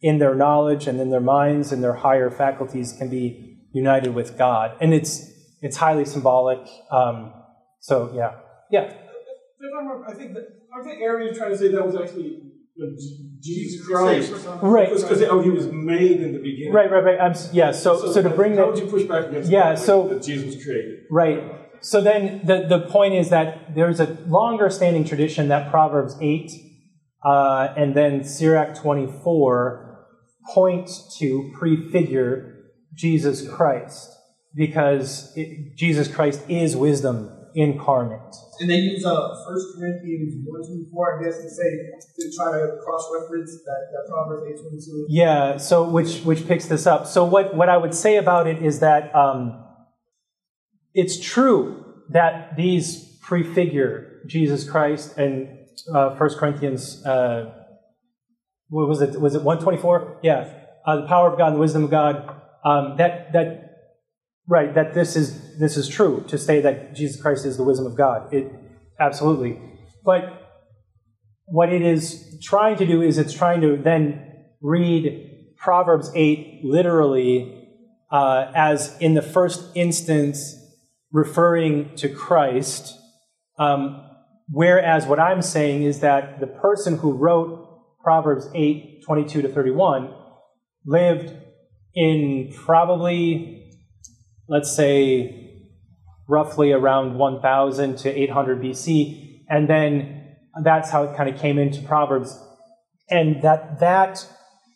[0.00, 4.38] in their knowledge and in their minds and their higher faculties can be united with
[4.38, 4.74] God.
[4.80, 5.30] And it's
[5.60, 6.60] it's highly symbolic.
[6.90, 7.34] Um,
[7.80, 8.36] so yeah,
[8.70, 8.94] yeah.
[10.08, 12.40] I think that aren't the Arians trying to say that was actually
[13.42, 14.32] Jesus Christ,
[14.62, 14.88] right?
[14.88, 17.20] Because oh, he was made in the beginning, right, right, right.
[17.20, 17.72] I'm, yeah.
[17.72, 20.08] So, so, so to bring how that, would you push back against yeah, that, so
[20.08, 21.57] that Jesus was created, right?
[21.80, 26.50] So then the the point is that there's a longer standing tradition that Proverbs eight
[27.24, 30.06] uh, and then Sirach twenty four
[30.54, 32.54] point to prefigure
[32.94, 34.10] Jesus Christ
[34.54, 38.34] because it, Jesus Christ is wisdom incarnate.
[38.60, 41.64] And they use uh, 1 Corinthians 1 2 4, I guess, to say,
[42.18, 45.06] to try to cross reference that, that Proverbs 8 22.
[45.08, 47.06] Yeah, so which, which picks this up.
[47.06, 49.64] So, what, what I would say about it is that um,
[50.94, 55.48] it's true that these prefigure Jesus Christ and
[55.94, 57.52] uh, 1 Corinthians, uh,
[58.68, 59.20] what was it?
[59.20, 60.20] Was it 124?
[60.22, 60.52] Yeah.
[60.86, 62.34] Uh, the power of God and the wisdom of God.
[62.64, 63.68] Um, that, that
[64.48, 67.86] Right, that this is this is true to say that Jesus Christ is the wisdom
[67.86, 68.32] of God.
[68.32, 68.50] It
[68.98, 69.60] absolutely.
[70.02, 70.64] But
[71.44, 74.24] what it is trying to do is it's trying to then
[74.62, 77.68] read Proverbs 8 literally
[78.10, 80.54] uh, as in the first instance
[81.12, 82.94] referring to Christ,
[83.58, 84.04] um,
[84.50, 87.68] whereas what I'm saying is that the person who wrote
[88.02, 90.14] Proverbs 8, 22 to 31
[90.86, 91.34] lived
[91.94, 93.70] in probably,
[94.48, 95.48] let's say,
[96.28, 99.44] roughly around 1000 to 800 BC.
[99.48, 102.38] And then that's how it kind of came into Proverbs.
[103.10, 104.26] And that that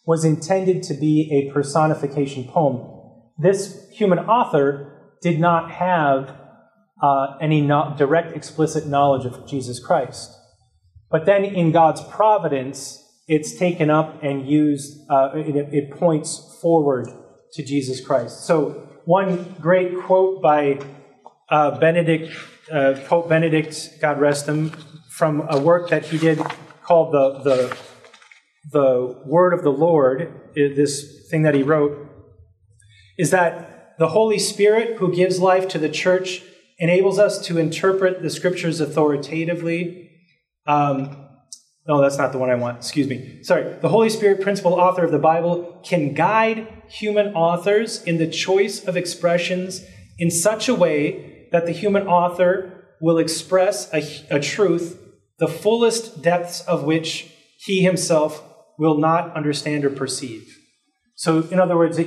[0.06, 2.88] was intended to be a personification poem.
[3.38, 6.36] This human author did not have
[7.02, 10.30] uh, any no- direct, explicit knowledge of Jesus Christ.
[11.10, 17.08] But then in God's providence, it's taken up and used, uh, it, it points forward
[17.52, 18.44] to Jesus Christ.
[18.44, 20.78] So, one great quote by
[21.50, 22.32] uh, Benedict,
[22.70, 24.70] uh, Pope Benedict, God rest him,
[25.10, 26.40] from a work that he did
[26.82, 27.76] called the, the,
[28.70, 32.08] the Word of the Lord, this thing that he wrote,
[33.18, 33.71] is that
[34.02, 36.42] the Holy Spirit, who gives life to the church,
[36.80, 40.10] enables us to interpret the scriptures authoritatively.
[40.66, 41.28] Um,
[41.86, 42.78] no, that's not the one I want.
[42.78, 43.44] Excuse me.
[43.44, 43.76] Sorry.
[43.80, 48.84] The Holy Spirit, principal author of the Bible, can guide human authors in the choice
[48.84, 49.84] of expressions
[50.18, 54.02] in such a way that the human author will express a,
[54.34, 54.98] a truth,
[55.38, 58.42] the fullest depths of which he himself
[58.80, 60.58] will not understand or perceive.
[61.14, 62.00] So, in other words,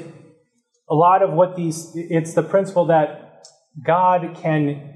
[0.89, 3.47] a lot of what these, it's the principle that
[3.83, 4.93] God can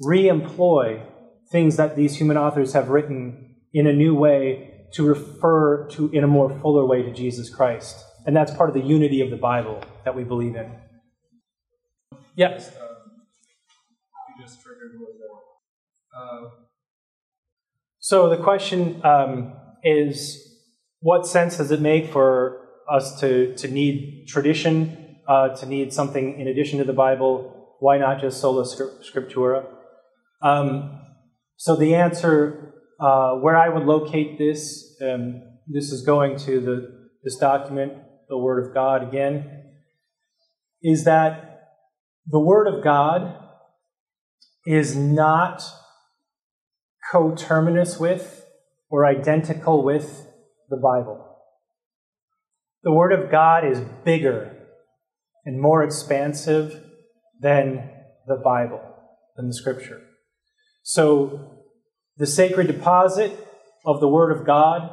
[0.00, 1.02] re employ
[1.50, 6.24] things that these human authors have written in a new way to refer to in
[6.24, 7.96] a more fuller way to Jesus Christ.
[8.26, 10.70] And that's part of the unity of the Bible that we believe in.
[12.34, 12.70] Yes.
[14.36, 15.08] You just triggered with
[16.16, 16.48] uh,
[17.98, 19.52] so the question um,
[19.84, 20.56] is
[21.00, 26.40] what sense does it make for us to, to need tradition, uh, to need something
[26.40, 27.76] in addition to the Bible?
[27.80, 29.66] Why not just sola scriptura?
[30.42, 31.00] Um,
[31.56, 37.08] so the answer uh, where I would locate this, um, this is going to the,
[37.22, 37.92] this document,
[38.28, 39.64] the Word of God again,
[40.82, 41.60] is that
[42.26, 43.36] the Word of God
[44.66, 45.62] is not
[47.12, 48.44] coterminous with
[48.90, 50.26] or identical with
[50.68, 51.24] the Bible.
[52.82, 54.47] The Word of God is bigger
[55.44, 56.82] and more expansive
[57.40, 57.90] than
[58.26, 58.80] the Bible,
[59.36, 60.00] than the Scripture.
[60.82, 61.64] So
[62.16, 63.32] the sacred deposit
[63.84, 64.90] of the Word of God,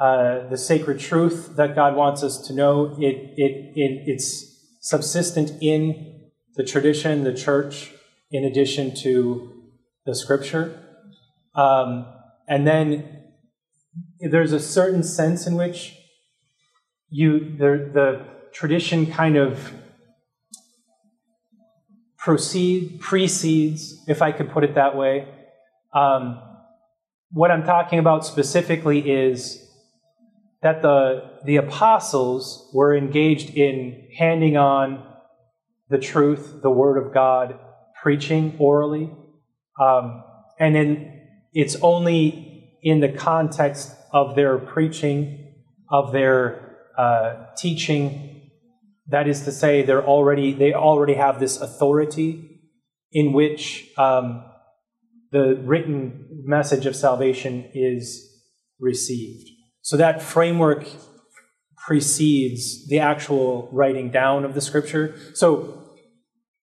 [0.00, 5.52] uh, the sacred truth that God wants us to know, it, it, it, it's subsistent
[5.60, 7.92] in the tradition, the church,
[8.30, 9.64] in addition to
[10.06, 10.82] the scripture.
[11.54, 12.06] Um,
[12.46, 13.24] and then
[14.20, 15.94] there's a certain sense in which
[17.10, 19.72] you the, the tradition kind of
[22.18, 25.28] proceed precedes, if I could put it that way,
[25.94, 26.40] um,
[27.30, 29.64] what I'm talking about specifically is
[30.62, 35.04] that the, the apostles were engaged in handing on
[35.88, 37.58] the truth, the word of God,
[38.02, 39.10] preaching orally.
[39.80, 40.24] Um,
[40.58, 41.22] and then
[41.52, 45.54] it's only in the context of their preaching,
[45.90, 48.37] of their uh, teaching,
[49.08, 52.60] that is to say, they're already, they already have this authority
[53.10, 54.44] in which um,
[55.32, 58.24] the written message of salvation is
[58.78, 59.48] received.
[59.80, 60.86] So that framework
[61.86, 65.16] precedes the actual writing down of the scripture.
[65.34, 65.96] So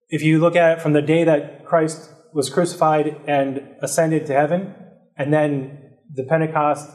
[0.09, 4.33] if you look at it from the day that Christ was crucified and ascended to
[4.33, 4.75] heaven,
[5.17, 5.79] and then
[6.13, 6.91] the Pentecost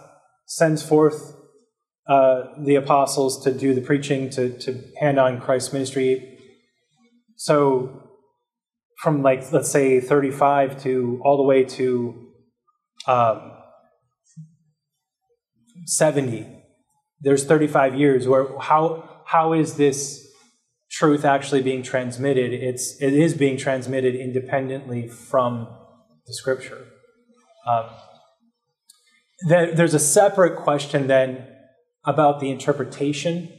[0.45, 1.36] sends forth
[2.09, 6.39] uh, the apostles to do the preaching, to, to hand on Christ's ministry.
[7.35, 8.07] So
[8.97, 12.29] from like let's say 35 to all the way to
[13.07, 13.51] um,
[15.85, 16.47] 70
[17.21, 20.27] there's 35 years where how how is this
[20.91, 25.67] truth actually being transmitted it's it is being transmitted independently from
[26.25, 26.87] the scripture
[27.67, 27.85] um,
[29.47, 31.45] there's a separate question then
[32.07, 33.53] about the interpretation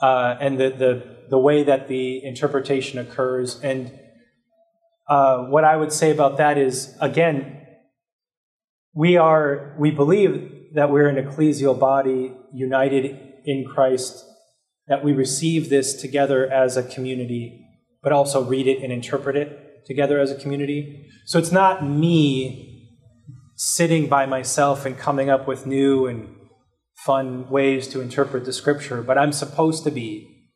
[0.00, 3.92] uh, and the, the the way that the interpretation occurs and
[5.12, 7.60] uh, what I would say about that is, again,
[8.94, 14.24] we are we believe that we're an ecclesial body united in Christ,
[14.86, 17.66] that we receive this together as a community,
[18.02, 21.10] but also read it and interpret it together as a community.
[21.26, 22.88] So it's not me
[23.56, 26.34] sitting by myself and coming up with new and
[27.04, 30.48] fun ways to interpret the scripture, but I'm supposed to be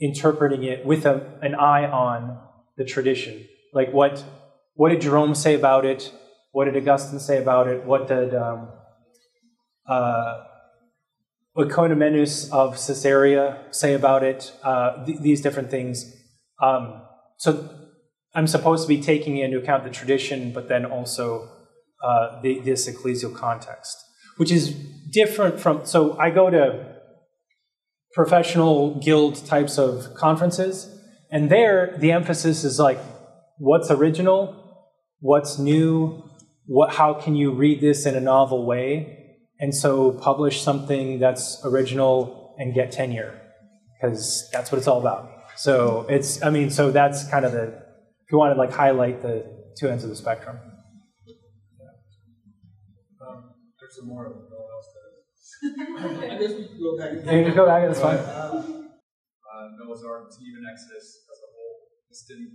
[0.00, 2.38] interpreting it with a, an eye on
[2.76, 4.24] the tradition like what
[4.74, 6.12] what did Jerome say about it?
[6.52, 7.84] What did Augustine say about it?
[7.84, 8.70] What did um,
[9.86, 10.44] uh,
[11.56, 14.52] Oikonomenius of Caesarea say about it?
[14.62, 16.16] Uh, th- these different things.
[16.62, 17.02] Um,
[17.36, 17.68] so
[18.34, 21.48] I'm supposed to be taking into account the tradition, but then also
[22.02, 23.96] uh, the, this ecclesial context,
[24.36, 24.74] which is
[25.12, 25.84] different from.
[25.86, 26.96] So I go to
[28.12, 30.88] professional guild types of conferences,
[31.30, 32.98] and there the emphasis is like
[33.58, 34.56] what's original,
[35.20, 36.22] what's new,
[36.66, 39.16] what, how can you read this in a novel way?
[39.58, 43.38] And so publish something that's original and get tenure,
[43.96, 45.30] because that's what it's all about.
[45.56, 49.20] So it's, I mean, so that's kind of the, if you want to like highlight
[49.20, 49.44] the
[49.78, 50.58] two ends of the spectrum.
[54.00, 54.42] There's some more of them.
[54.50, 56.30] No one else does.
[56.32, 57.12] I guess we can go back.
[57.12, 58.18] You can just go back, that's fine.
[58.18, 58.76] Uh,
[59.52, 61.76] Uh, Noah's Ark, even Exodus as a whole.
[62.08, 62.50] This didn't.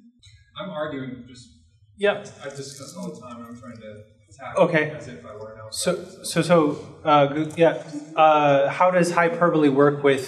[0.60, 1.50] I'm arguing just.
[1.98, 2.24] Yeah.
[2.44, 4.04] I discuss all the time, and I'm trying to
[4.40, 4.90] tackle Okay.
[4.92, 6.26] as if I were an So, outsider.
[6.26, 7.84] so, so, uh, yeah.
[8.16, 10.26] Uh, how does hyperbole work with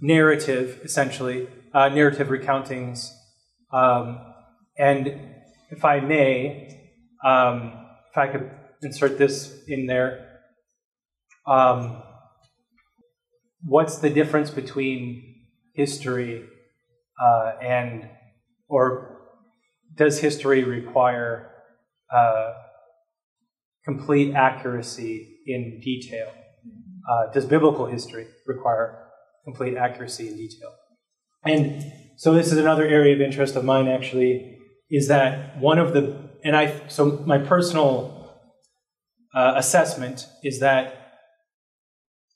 [0.00, 3.08] narrative, essentially, uh, narrative recountings?
[3.72, 4.18] Um,
[4.76, 5.06] and
[5.70, 6.90] if I may,
[7.24, 7.72] um,
[8.10, 8.50] if I could
[8.82, 10.31] insert this in there,
[11.46, 12.02] um,
[13.64, 16.44] what's the difference between history
[17.20, 18.08] uh, and,
[18.68, 19.20] or
[19.96, 21.50] does history require
[22.14, 22.52] uh,
[23.84, 26.32] complete accuracy in detail?
[27.10, 29.08] Uh, does biblical history require
[29.44, 30.72] complete accuracy in detail?
[31.44, 31.84] And
[32.16, 34.58] so this is another area of interest of mine actually,
[34.90, 38.38] is that one of the, and I, so my personal
[39.34, 41.01] uh, assessment is that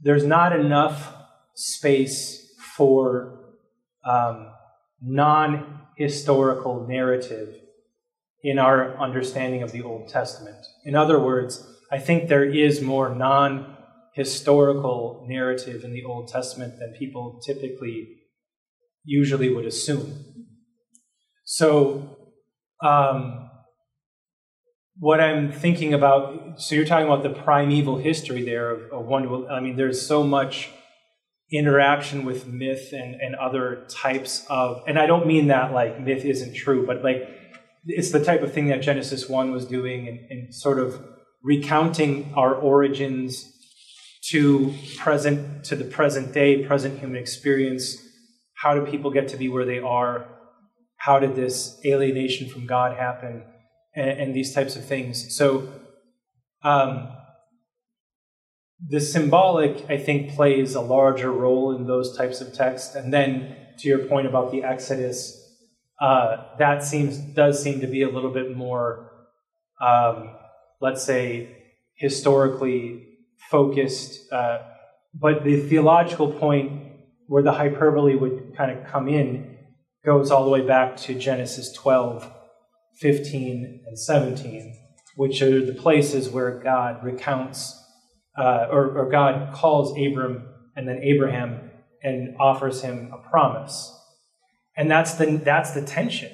[0.01, 1.14] there's not enough
[1.55, 3.55] space for
[4.05, 4.53] um,
[5.03, 7.57] non historical narrative
[8.42, 10.64] in our understanding of the Old Testament.
[10.84, 13.76] In other words, I think there is more non
[14.14, 18.09] historical narrative in the Old Testament than people typically
[19.05, 20.47] usually would assume.
[21.44, 22.16] So,
[22.82, 23.45] um,
[24.99, 29.47] what I'm thinking about, so you're talking about the primeval history there of, of one,
[29.51, 30.70] I mean, there's so much
[31.53, 36.24] interaction with myth and, and other types of, and I don't mean that like myth
[36.24, 37.28] isn't true, but like
[37.86, 41.01] it's the type of thing that Genesis 1 was doing and, and sort of
[41.44, 43.53] recounting our origins
[44.30, 47.97] to present to the present day, present human experience.
[48.55, 50.26] How do people get to be where they are?
[50.97, 53.44] How did this alienation from God happen?
[53.97, 55.34] And, and these types of things.
[55.34, 55.68] So
[56.62, 57.09] um,
[58.88, 62.94] the symbolic, I think, plays a larger role in those types of texts.
[62.94, 65.42] And then to your point about the Exodus,
[66.01, 69.11] uh, that seems does seem to be a little bit more,
[69.80, 70.36] um,
[70.80, 71.57] let's say,
[71.94, 73.07] historically
[73.51, 74.30] focused.
[74.30, 74.59] Uh,
[75.14, 76.82] but the theological point
[77.28, 79.57] where the hyperbole would kind of come in
[80.05, 82.30] goes all the way back to Genesis 12,
[83.01, 84.74] 15, and 17,
[85.16, 87.78] which are the places where God recounts,
[88.38, 91.70] uh, or, or God calls Abram and then Abraham
[92.03, 93.92] and offers him a promise.
[94.76, 96.30] And that's the, that's the tension.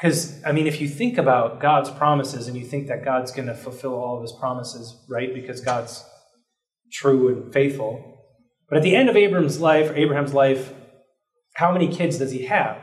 [0.00, 3.48] Because, I mean, if you think about God's promises and you think that God's going
[3.48, 5.34] to fulfill all of his promises, right?
[5.34, 6.04] Because God's
[6.92, 8.18] true and faithful.
[8.68, 10.72] But at the end of Abram's life, Abraham's life,
[11.54, 12.78] how many kids does he have?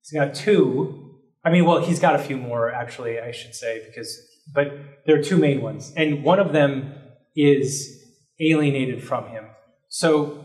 [0.00, 1.01] He's got two.
[1.44, 4.20] I mean, well, he's got a few more, actually, I should say, because,
[4.54, 4.72] but
[5.06, 5.92] there are two main ones.
[5.96, 6.94] And one of them
[7.34, 8.00] is
[8.40, 9.46] alienated from him.
[9.88, 10.44] So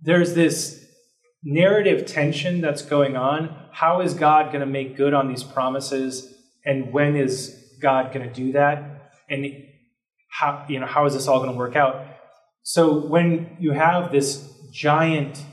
[0.00, 0.84] there's this
[1.44, 3.56] narrative tension that's going on.
[3.72, 6.34] How is God going to make good on these promises?
[6.64, 9.12] And when is God going to do that?
[9.28, 9.46] And
[10.28, 12.04] how, you know, how is this all going to work out?
[12.62, 15.44] So when you have this giant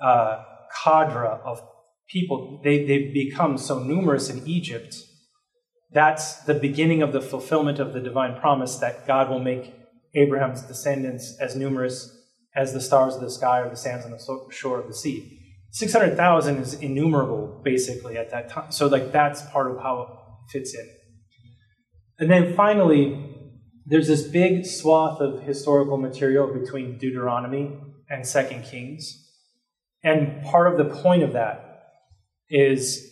[0.00, 0.44] uh,
[0.82, 1.62] cadre of
[2.14, 4.96] people, they, they become so numerous in Egypt,
[5.92, 9.74] that's the beginning of the fulfillment of the divine promise that God will make
[10.14, 12.16] Abraham's descendants as numerous
[12.54, 15.40] as the stars of the sky or the sands on the shore of the sea.
[15.72, 18.70] 600,000 is innumerable, basically, at that time.
[18.70, 20.88] So, like, that's part of how it fits in.
[22.20, 23.50] And then finally,
[23.84, 27.76] there's this big swath of historical material between Deuteronomy
[28.08, 29.20] and Second Kings.
[30.04, 31.73] And part of the point of that
[32.54, 33.10] is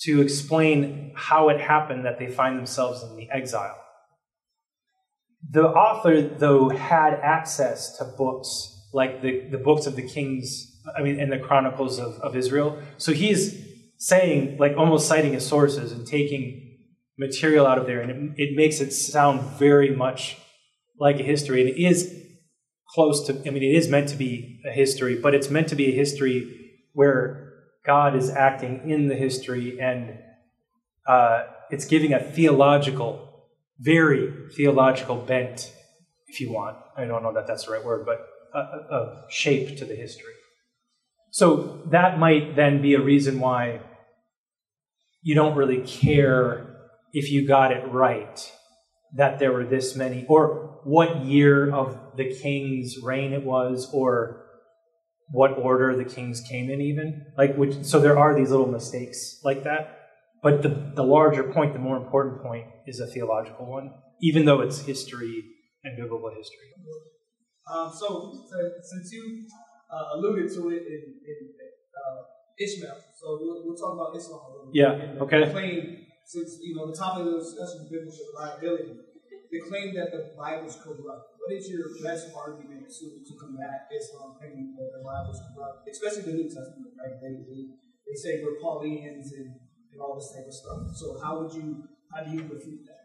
[0.00, 3.76] to explain how it happened that they find themselves in the exile.
[5.50, 11.02] The author, though, had access to books like the, the books of the kings, I
[11.02, 12.78] mean, and the chronicles of, of Israel.
[12.96, 13.42] So he's
[13.98, 16.78] saying, like almost citing his sources and taking
[17.18, 20.38] material out of there, and it, it makes it sound very much
[20.98, 21.60] like a history.
[21.60, 22.14] And it is
[22.94, 25.76] close to, I mean, it is meant to be a history, but it's meant to
[25.76, 26.38] be a history
[26.92, 27.43] where
[27.86, 30.18] God is acting in the history and
[31.06, 33.46] uh, it's giving a theological,
[33.78, 35.72] very theological bent,
[36.26, 36.78] if you want.
[36.96, 40.32] I don't know that that's the right word, but a, a shape to the history.
[41.30, 43.80] So that might then be a reason why
[45.22, 46.76] you don't really care
[47.12, 48.52] if you got it right
[49.16, 54.43] that there were this many, or what year of the king's reign it was, or
[55.30, 57.26] what order the kings came in, even.
[57.36, 60.00] Like, which, so there are these little mistakes like that.
[60.42, 64.60] But the, the larger point, the more important point, is a theological one, even though
[64.60, 65.42] it's history
[65.82, 66.68] and biblical history.
[67.72, 69.46] Um, so, so, since you
[69.90, 71.38] uh, alluded to it in, in
[71.96, 72.20] uh,
[72.60, 74.76] Ishmael, so we'll, we'll, talk about Islam a little bit.
[74.76, 75.50] Yeah, okay.
[75.50, 79.00] Claim, since you know the topic of the discussion is biblical reliability,
[79.50, 81.33] the claim that the Bible is corrupt.
[81.44, 85.86] What is your best argument to, to combat Islam claiming that the Bible is corrupt,
[85.92, 86.96] especially the New Testament?
[86.96, 87.20] Right?
[87.20, 87.60] They, they,
[88.08, 89.52] they say we're Paulians and,
[89.92, 90.96] and all this type of stuff.
[90.96, 92.96] So how would you how do you refute that?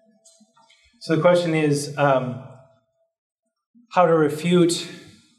[1.02, 2.42] So the question is um,
[3.92, 4.88] how to refute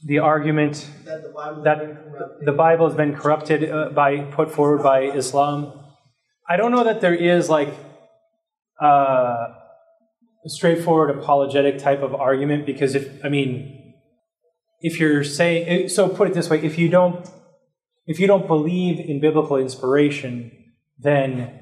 [0.05, 4.83] the argument that the Bible, that the Bible has been corrupted uh, by put forward
[4.83, 5.73] by Islam.
[6.47, 7.73] I don't know that there is like
[8.81, 9.49] uh,
[10.47, 13.95] straightforward apologetic type of argument because if I mean
[14.81, 17.29] if you're saying eh, so put it this way if you don't
[18.07, 20.51] if you don't believe in biblical inspiration
[20.99, 21.61] then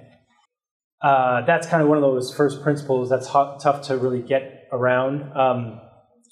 [1.00, 4.68] uh, that's kind of one of those first principles that's hot, tough to really get
[4.72, 5.32] around.
[5.36, 5.80] Um,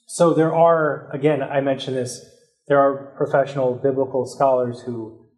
[0.09, 2.25] so there are, again, I mentioned this,
[2.69, 5.29] there are professional biblical scholars who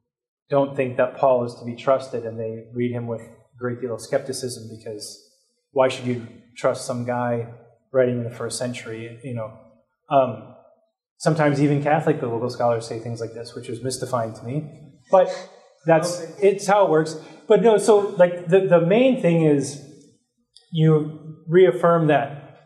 [0.49, 3.81] don't think that Paul is to be trusted and they read him with a great
[3.83, 5.28] deal of skepticism because
[5.73, 7.47] why should you trust some guy
[7.93, 9.53] writing in the first century, you know?
[10.11, 10.55] Um,
[11.19, 14.95] sometimes even Catholic biblical scholars say things like this, which is mystifying to me.
[15.11, 15.29] But
[15.87, 17.17] that's it's how it works.
[17.47, 19.83] But no, so like the, the main thing is
[20.71, 22.59] you reaffirm that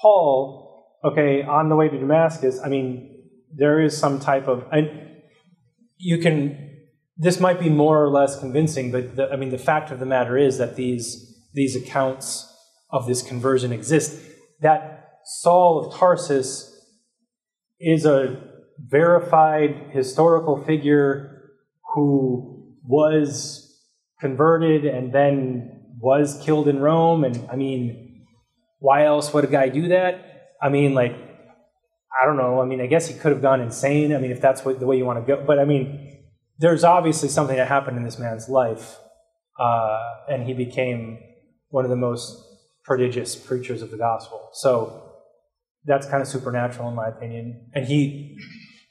[0.00, 3.22] Paul, okay, on the way to Damascus, I mean,
[3.54, 4.90] there is some type of and
[5.96, 6.66] you can
[7.16, 10.06] this might be more or less convincing, but the, I mean the fact of the
[10.06, 11.27] matter is that these
[11.58, 12.50] these accounts
[12.90, 14.18] of this conversion exist.
[14.60, 16.74] That Saul of Tarsus
[17.78, 18.42] is a
[18.78, 21.50] verified historical figure
[21.94, 23.64] who was
[24.20, 27.24] converted and then was killed in Rome.
[27.24, 28.24] And I mean,
[28.78, 30.54] why else would a guy do that?
[30.62, 31.14] I mean, like,
[32.20, 32.60] I don't know.
[32.60, 34.14] I mean, I guess he could have gone insane.
[34.14, 35.44] I mean, if that's what, the way you want to go.
[35.44, 36.24] But I mean,
[36.58, 38.96] there's obviously something that happened in this man's life,
[39.58, 39.98] uh,
[40.28, 41.18] and he became
[41.70, 42.42] one of the most
[42.84, 44.50] prodigious preachers of the gospel.
[44.52, 45.02] So
[45.84, 47.70] that's kind of supernatural, in my opinion.
[47.74, 48.38] And he,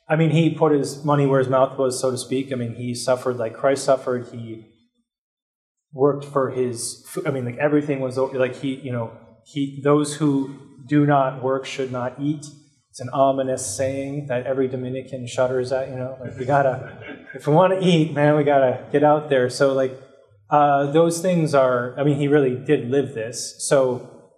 [0.10, 2.52] I mean, he put his money where his mouth was, so to speak.
[2.52, 4.28] I mean, he suffered like Christ suffered.
[4.32, 4.66] He
[5.94, 9.12] worked for his i mean like everything was like he you know
[9.46, 10.56] he those who
[10.86, 12.46] do not work should not eat
[12.90, 16.98] it's an ominous saying that every dominican shudders at you know like we gotta
[17.34, 20.00] if we want to eat man we gotta get out there so like
[20.50, 23.56] uh, those things are i mean he really did live this.
[23.68, 24.30] So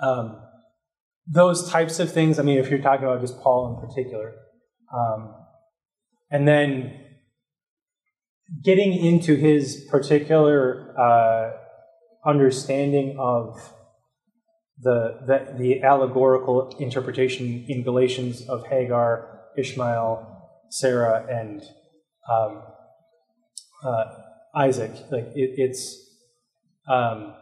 [0.00, 0.40] um,
[1.26, 4.34] those types of things i mean if you're talking about just paul in particular
[4.92, 5.34] um,
[6.30, 7.02] and then
[8.64, 11.52] getting into his particular uh,
[12.28, 13.72] understanding of
[14.80, 21.62] the, the, the allegorical interpretation in Galatians of Hagar, Ishmael, Sarah, and
[22.30, 22.62] um,
[23.84, 24.04] uh,
[24.54, 24.92] Isaac.
[25.10, 25.98] Like it, it's
[26.88, 27.34] um,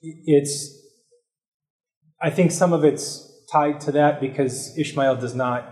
[0.00, 0.78] it's
[2.20, 5.68] I think some of it's tied to that because Ishmael does not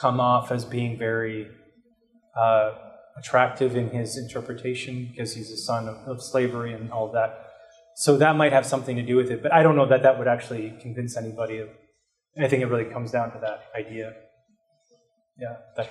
[0.00, 1.48] come off as being very
[2.36, 2.72] uh,
[3.16, 7.50] attractive in his interpretation because he's a son of, of, slavery and all that.
[7.96, 10.18] So that might have something to do with it, but I don't know that that
[10.18, 11.68] would actually convince anybody of.
[12.36, 14.12] I think it really comes down to that idea.
[15.38, 15.90] Yeah, that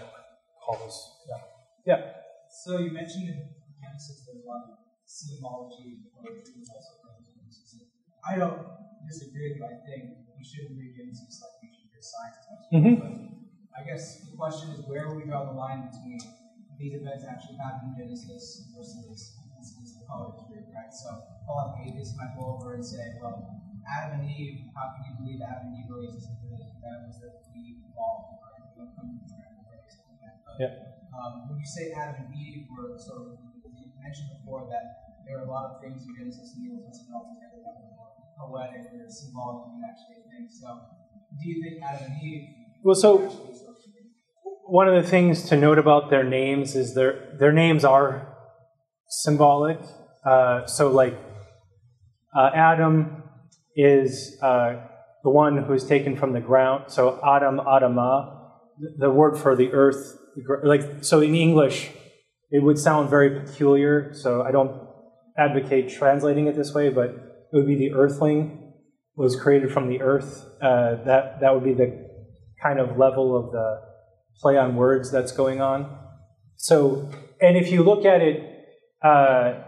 [0.66, 1.18] calls.
[1.30, 1.96] Yeah.
[1.96, 2.12] Yeah.
[2.54, 3.50] So you mentioned in
[3.82, 4.78] Genesis there's a lot of
[5.10, 6.06] symbology
[8.24, 8.62] I don't
[9.10, 9.68] disagree but.
[9.68, 12.38] I think we shouldn't read Genesis like we should read science.
[12.72, 12.96] Mm-hmm.
[13.74, 16.22] I guess the question is where will we draw the line between
[16.78, 20.94] these events actually happening in Genesis versus this poetry, right?
[20.94, 21.10] So
[21.46, 23.50] Paul atheists might go over and say, well,
[23.90, 26.54] Adam and Eve, how can you believe Adam and Eve really existed?
[26.86, 28.62] That was that we evolved, right?
[28.62, 29.34] We don't come from
[30.54, 31.03] of Yeah.
[31.14, 35.40] Um, when you say Adam and Eve were sort of, you mentioned before that there
[35.40, 37.94] are a lot of things in Genesis and the Old Testament altogether that are
[38.34, 40.50] poetic or symbolic than we actually think.
[40.50, 40.68] So,
[41.38, 42.50] do you think Adam and Eve?
[42.84, 43.30] Well, so
[44.66, 48.36] one of the things to note about their names is their their names are
[49.08, 49.80] symbolic.
[50.26, 51.18] Uh, so, like
[52.36, 53.24] uh, Adam
[53.76, 54.76] is uh,
[55.24, 56.86] the one who is taken from the ground.
[56.88, 58.50] So, Adam, Adama,
[58.98, 60.18] the word for the earth,
[60.64, 61.92] like so in English,
[62.52, 64.14] it would sound very peculiar.
[64.14, 64.82] So, I don't
[65.38, 68.74] advocate translating it this way, but it would be the earthling
[69.16, 70.46] was created from the earth.
[70.62, 72.10] Uh, that that would be the
[72.62, 73.82] kind of level of the
[74.40, 75.98] play on words that's going on.
[76.56, 77.10] So,
[77.42, 78.42] and if you look at it,
[79.04, 79.64] uh,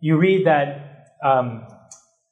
[0.00, 1.66] you read that um,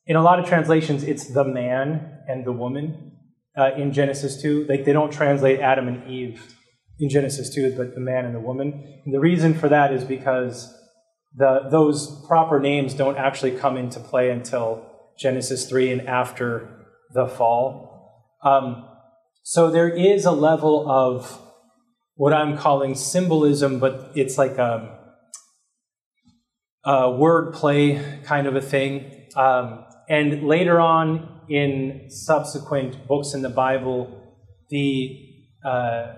[0.06, 3.12] in a lot of translations, it's the man and the woman
[3.56, 4.66] uh, in Genesis 2.
[4.68, 6.54] Like they don't translate Adam and Eve
[6.98, 9.00] in Genesis 2, but the man and the woman.
[9.04, 10.74] And the reason for that is because
[11.34, 14.84] the, those proper names don't actually come into play until
[15.18, 18.34] Genesis 3 and after the fall.
[18.42, 18.84] Um,
[19.42, 21.40] so there is a level of
[22.14, 24.98] what I'm calling symbolism, but it's like a,
[26.84, 29.28] a word play kind of a thing.
[29.36, 34.36] Um, and later on in subsequent books in the Bible,
[34.70, 35.16] the
[35.64, 36.14] uh,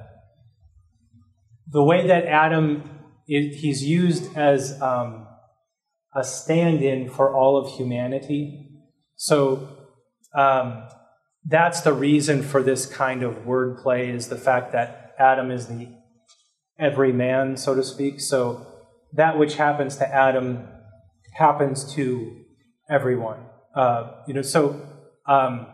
[1.71, 2.83] the way that Adam
[3.29, 5.27] is, he's used as um,
[6.15, 8.69] a stand-in for all of humanity.
[9.17, 9.69] So
[10.37, 10.85] um,
[11.45, 15.89] that's the reason for this kind of wordplay is the fact that Adam is the
[16.79, 18.21] every man, so to speak.
[18.21, 18.67] So
[19.13, 20.67] that which happens to Adam
[21.35, 22.37] happens to
[22.89, 23.39] everyone.
[23.75, 24.81] Uh, you know, so
[25.27, 25.67] um,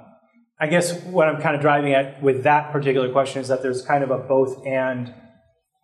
[0.60, 3.82] I guess what I'm kind of driving at with that particular question is that there's
[3.82, 5.14] kind of a both and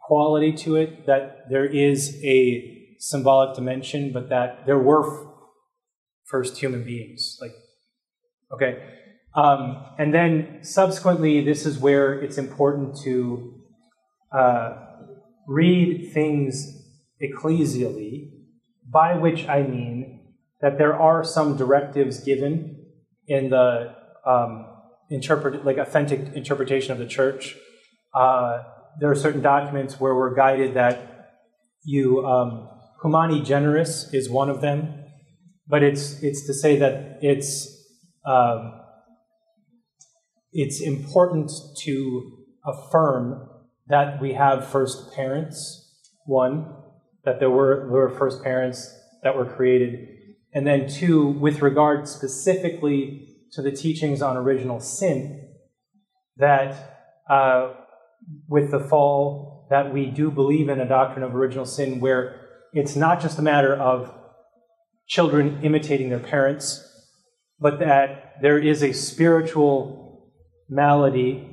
[0.02, 1.06] quality to it.
[1.06, 5.32] That there is a symbolic dimension, but that there were
[6.24, 7.38] first human beings.
[7.40, 7.52] Like,
[8.52, 8.82] okay.
[9.34, 13.60] Um, and then subsequently, this is where it's important to
[14.30, 14.76] uh,
[15.46, 16.54] read things
[17.22, 18.30] ecclesially,
[18.90, 22.86] by which I mean that there are some directives given
[23.26, 23.94] in the
[24.26, 24.66] um,
[25.10, 27.56] interpret, like authentic interpretation of the church.
[28.14, 28.62] Uh,
[29.00, 31.30] there are certain documents where we're guided that
[31.84, 32.68] you um,
[33.02, 35.04] humani generis is one of them,
[35.66, 37.68] but it's it's to say that it's
[38.24, 38.80] um,
[40.52, 41.50] it's important
[41.82, 43.48] to affirm
[43.88, 46.72] that we have first parents, one,
[47.24, 50.08] that there were, were first parents that were created,
[50.54, 55.48] and then two, with regard specifically to the teachings on original sin,
[56.36, 57.72] that uh,
[58.48, 62.40] with the fall, that we do believe in a doctrine of original sin where
[62.72, 64.12] it's not just a matter of
[65.06, 66.86] children imitating their parents,
[67.58, 70.30] but that there is a spiritual
[70.68, 71.48] malady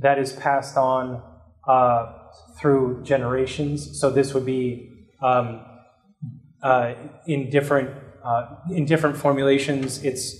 [0.00, 1.22] that is passed on
[1.68, 2.12] uh,
[2.58, 4.00] through generations.
[4.00, 4.90] So this would be
[5.22, 5.64] um,
[6.62, 6.94] uh,
[7.26, 7.90] in different
[8.24, 10.02] uh, in different formulations.
[10.02, 10.34] It's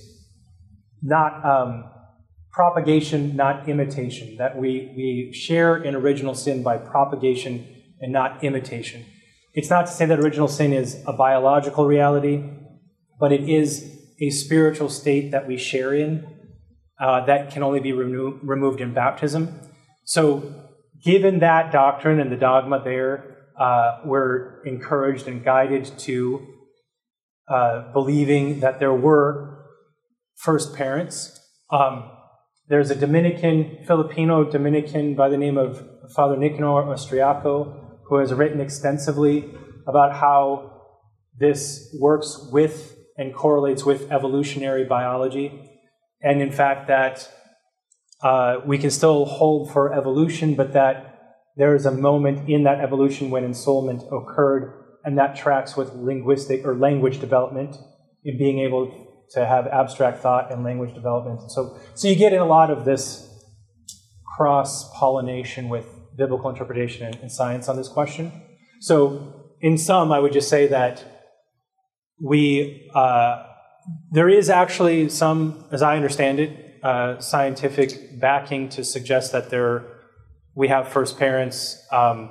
[1.02, 1.84] not um,
[2.54, 4.36] propagation, not imitation.
[4.38, 7.66] That we we share in original sin by propagation
[8.00, 9.04] and not imitation.
[9.52, 12.42] It's not to say that original sin is a biological reality,
[13.18, 16.26] but it is a spiritual state that we share in
[17.00, 19.60] uh, that can only be remo- removed in baptism.
[20.04, 20.54] So,
[21.04, 26.46] given that doctrine and the dogma there, uh, we're encouraged and guided to
[27.48, 29.66] uh, believing that there were
[30.36, 31.38] first parents.
[31.70, 32.10] Um,
[32.68, 38.60] there's a Dominican, Filipino Dominican by the name of Father Nicanor Austriaco, who has written
[38.60, 39.54] extensively
[39.86, 40.82] about how
[41.38, 45.70] this works with and correlates with evolutionary biology
[46.24, 47.30] and in fact that
[48.22, 52.80] uh, we can still hold for evolution, but that there is a moment in that
[52.80, 54.72] evolution when ensoulment occurred,
[55.04, 57.76] and that tracks with linguistic or language development
[58.24, 61.40] in being able to have abstract thought and language development.
[61.40, 63.28] And So, so you get in a lot of this
[64.36, 65.86] cross pollination with
[66.16, 68.32] biblical interpretation and, and science on this question.
[68.80, 71.04] So, in sum, I would just say that
[72.20, 72.90] we.
[72.94, 73.44] Uh,
[74.10, 79.84] there is actually some, as I understand it, uh, scientific backing to suggest that there
[80.54, 81.82] we have first parents.
[81.90, 82.30] Um,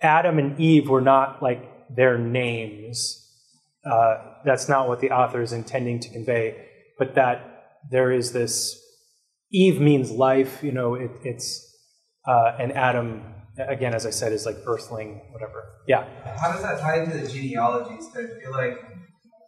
[0.00, 3.24] Adam and Eve were not like their names.
[3.84, 6.66] Uh, that's not what the author is intending to convey,
[6.98, 8.78] but that there is this.
[9.50, 10.94] Eve means life, you know.
[10.94, 11.64] It, it's
[12.26, 13.22] uh, and Adam
[13.68, 15.64] again, as I said, is like earthling, whatever.
[15.86, 16.06] Yeah.
[16.40, 18.06] How does that tie into the genealogies?
[18.12, 18.76] 'Cause I feel like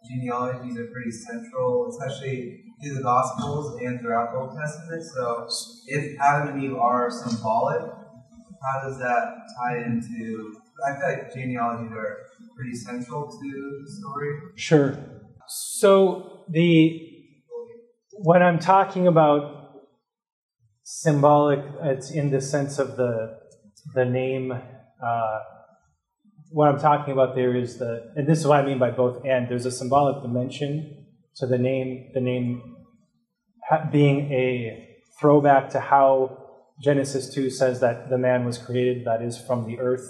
[0.09, 5.03] genealogies are pretty central, especially through the Gospels and throughout the Old Testament.
[5.03, 5.47] So
[5.87, 10.55] if Adam and Eve are symbolic, how does that tie into?
[10.85, 12.17] I feel like genealogies are
[12.61, 14.39] pretty central to the story.
[14.55, 14.97] Sure.
[15.47, 17.07] So the
[18.13, 19.81] when I'm talking about
[20.83, 23.39] symbolic, it's in the sense of the
[23.95, 24.51] the name.
[24.51, 25.39] Uh,
[26.51, 29.25] what I'm talking about there is the, and this is what I mean by both
[29.25, 29.47] and.
[29.49, 31.07] There's a symbolic dimension
[31.37, 32.11] to the name.
[32.13, 32.75] The name
[33.91, 36.37] being a throwback to how
[36.81, 40.05] Genesis 2 says that the man was created, that is from the earth.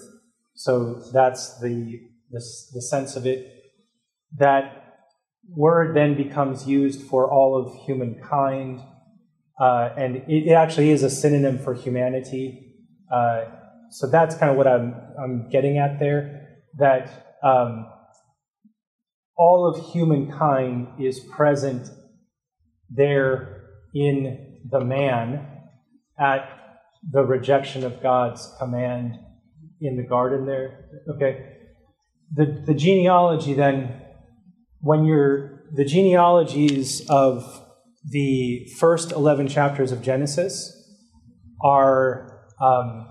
[0.56, 2.42] So that's the the,
[2.74, 3.48] the sense of it.
[4.38, 4.82] That
[5.50, 8.80] word then becomes used for all of humankind,
[9.60, 12.76] uh, and it, it actually is a synonym for humanity.
[13.14, 13.44] Uh,
[13.90, 16.48] so that's kind of what I'm, I'm getting at there.
[16.78, 17.86] That um,
[19.38, 21.90] all of humankind is present
[22.90, 25.48] there in the man
[26.20, 26.48] at
[27.10, 29.18] the rejection of God's command
[29.82, 30.86] in the garden there.
[31.16, 31.58] Okay.
[32.34, 34.02] The, the genealogy then
[34.80, 37.66] when you're the genealogies of
[38.04, 40.78] the first 11 chapters of Genesis
[41.64, 43.08] are, um,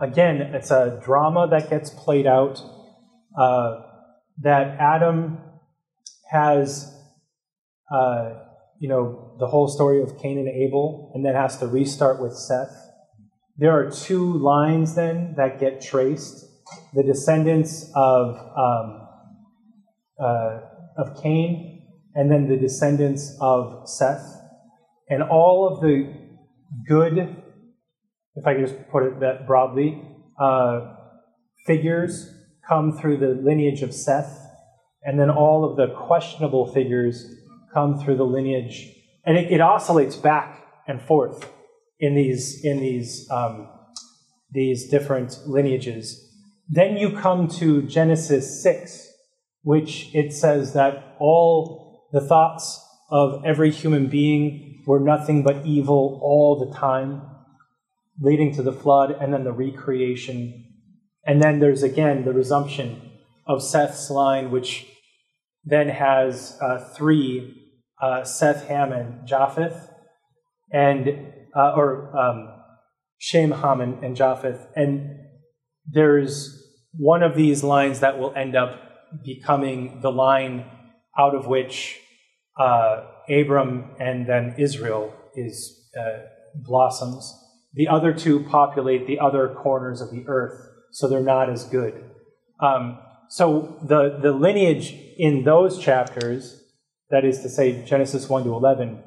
[0.00, 2.60] again, it's a drama that gets played out.
[3.38, 3.82] Uh,
[4.38, 5.38] that Adam
[6.30, 6.92] has,
[7.92, 8.34] uh,
[8.80, 12.34] you know, the whole story of Cain and Abel, and then has to restart with
[12.34, 12.74] Seth.
[13.56, 16.46] There are two lines then that get traced.
[16.94, 19.08] The descendants of um,
[20.22, 20.60] uh,
[20.96, 24.40] of Cain, and then the descendants of Seth.
[25.08, 26.14] And all of the
[26.88, 27.36] good,
[28.34, 30.02] if I can just put it that broadly,
[30.40, 30.94] uh,
[31.66, 32.32] figures
[32.68, 34.38] come through the lineage of Seth,
[35.02, 37.26] and then all of the questionable figures
[37.74, 38.94] come through the lineage,
[39.24, 41.48] and it, it oscillates back and forth
[41.98, 43.68] in these in these um,
[44.50, 46.28] these different lineages.
[46.74, 49.06] Then you come to Genesis six,
[49.62, 56.18] which it says that all the thoughts of every human being were nothing but evil
[56.22, 57.20] all the time,
[58.18, 60.64] leading to the flood and then the recreation.
[61.26, 63.10] And then there's again the resumption
[63.46, 64.86] of Seth's line, which
[65.62, 67.54] then has uh, three
[68.00, 69.90] uh, Seth, Ham, and Japheth,
[70.72, 72.48] and uh, or um,
[73.18, 74.66] Shem, Ham, and, and Japheth.
[74.74, 75.18] And
[75.86, 76.60] there's
[76.96, 78.80] one of these lines that will end up
[79.24, 80.64] becoming the line
[81.18, 82.00] out of which
[82.58, 86.24] uh, Abram and then Israel is uh,
[86.54, 87.34] blossoms.
[87.74, 92.04] The other two populate the other corners of the earth, so they're not as good.
[92.60, 92.98] Um,
[93.28, 96.62] so the, the lineage in those chapters,
[97.10, 99.02] that is to say Genesis 1 to 11,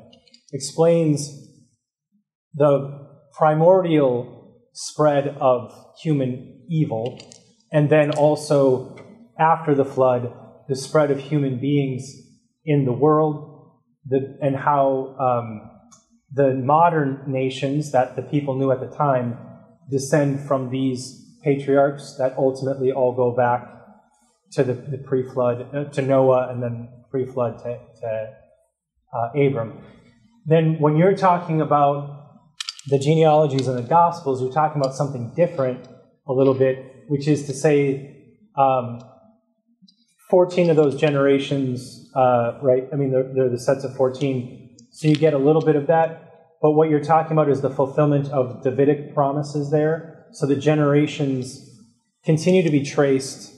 [0.52, 1.48] explains
[2.56, 3.08] the
[3.38, 5.72] primordial spread of
[6.02, 7.20] human evil,
[7.72, 8.96] and then also
[9.40, 10.34] after the flood,
[10.68, 12.16] the spread of human beings
[12.66, 13.72] in the world,
[14.06, 15.70] the, and how um,
[16.34, 19.38] the modern nations that the people knew at the time
[19.90, 23.72] descend from these patriarchs that ultimately all go back
[24.52, 28.34] to the, the pre-flood, uh, to Noah, and then pre-flood to, to
[29.14, 29.82] uh, Abram.
[30.46, 32.42] Then, when you're talking about
[32.88, 35.88] the genealogies and the Gospels, you're talking about something different
[36.28, 38.16] a little bit, which is to say,
[38.58, 39.02] um,
[40.30, 42.88] 14 of those generations, uh, right?
[42.92, 44.76] I mean, they're, they're, the sets of 14.
[44.92, 46.26] So you get a little bit of that.
[46.62, 50.26] But what you're talking about is the fulfillment of Davidic promises there.
[50.32, 51.80] So the generations
[52.24, 53.54] continue to be traced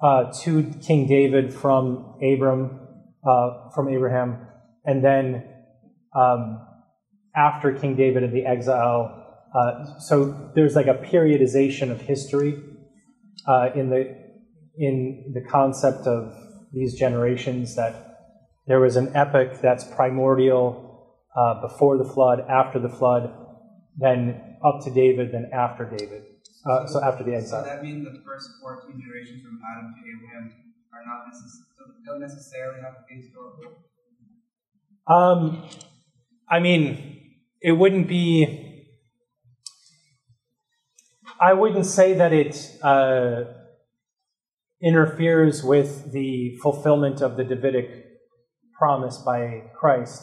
[0.00, 2.80] uh, to King David from Abram,
[3.26, 4.46] uh, from Abraham,
[4.84, 5.44] and then
[6.14, 6.66] um,
[7.34, 9.15] after King David and the exile.
[9.56, 12.62] Uh, so there's like a periodization of history
[13.48, 14.26] uh, in the
[14.78, 16.34] in the concept of
[16.72, 18.18] these generations that
[18.66, 23.32] there was an epoch that's primordial uh, before the flood, after the flood,
[23.96, 26.24] then up to David, then after David.
[26.68, 27.62] Uh, so after the exile.
[27.62, 30.52] So that means the first 14 generations from Adam to Abraham
[30.92, 33.84] are not necess- don't necessarily have to be historical?
[35.06, 35.62] Um,
[36.50, 38.65] I mean, it wouldn't be.
[41.40, 43.44] I wouldn't say that it uh,
[44.82, 48.04] interferes with the fulfillment of the Davidic
[48.78, 50.22] promise by Christ.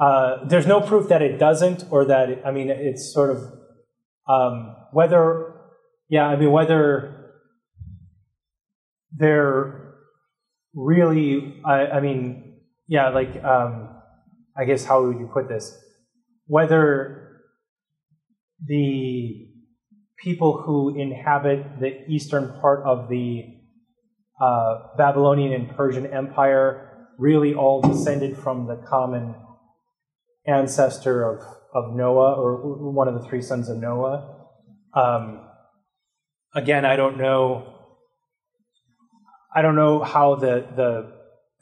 [0.00, 3.38] Uh, there's no proof that it doesn't, or that it, I mean, it's sort of
[4.28, 5.54] um, whether
[6.08, 7.32] Yeah, I mean, whether
[9.12, 9.94] they're
[10.74, 13.88] really, I, I mean, yeah, like, um,
[14.56, 15.76] I guess how would you put this?
[16.46, 17.40] Whether
[18.66, 19.48] the
[20.22, 23.44] people who inhabit the eastern part of the
[24.40, 29.34] uh, Babylonian and Persian Empire really all descended from the common
[30.46, 31.40] ancestor of,
[31.74, 34.48] of Noah, or one of the three sons of Noah.
[34.94, 35.48] Um,
[36.54, 37.72] again, I don't know.
[39.54, 41.12] I don't know how the the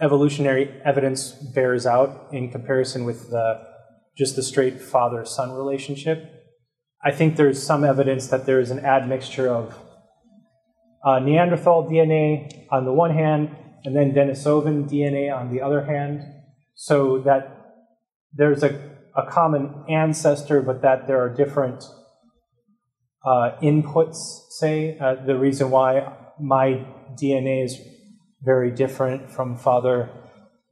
[0.00, 3.62] evolutionary evidence bears out in comparison with the
[4.16, 6.41] just the straight father son relationship.
[7.04, 9.76] I think there's some evidence that there is an admixture of
[11.04, 16.22] uh, Neanderthal DNA on the one hand, and then Denisovan DNA on the other hand,
[16.74, 17.58] so that
[18.32, 18.78] there's a,
[19.16, 21.84] a common ancestor, but that there are different
[23.24, 24.96] uh, inputs, say.
[24.98, 26.86] Uh, the reason why my
[27.20, 27.80] DNA is
[28.42, 30.08] very different from Father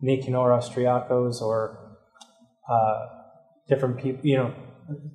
[0.01, 1.99] Nicanor Austriacos or
[2.69, 3.07] uh,
[3.69, 4.55] different people, you know,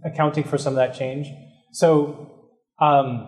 [0.03, 1.27] accounting for some of that change.
[1.71, 2.49] So,
[2.79, 3.27] um,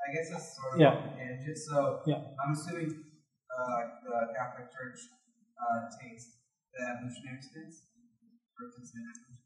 [0.00, 0.94] I guess that's sort of Yeah.
[1.16, 1.58] tangent.
[1.58, 2.22] So Yeah.
[2.42, 3.04] I'm assuming
[3.50, 4.98] uh, the Catholic Church
[5.60, 6.38] uh, takes
[6.72, 7.82] the evolutionary stance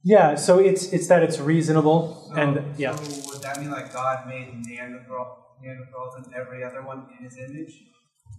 [0.04, 3.92] yeah, so it's it's that it's reasonable, so, and yeah, So would that mean like
[3.92, 7.84] God made Neanderthal, Neanderthals and every other one in His image,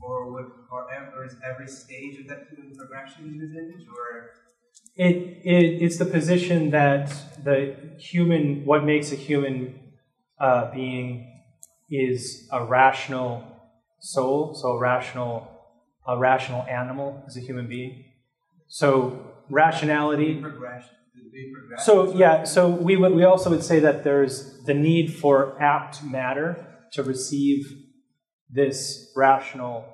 [0.01, 4.31] or would or ever is every stage of that human progression in His image, or
[4.95, 7.13] it, it it's the position that
[7.43, 9.79] the human, what makes a human
[10.39, 11.29] uh, being,
[11.89, 13.43] is a rational
[13.99, 15.49] soul, so a rational
[16.07, 18.05] a rational animal is a human being.
[18.67, 20.89] So rationality progression?
[21.15, 21.85] Would it be progression?
[21.85, 26.03] So yeah, so we would, we also would say that there's the need for apt
[26.03, 27.77] matter to receive
[28.49, 29.85] this rational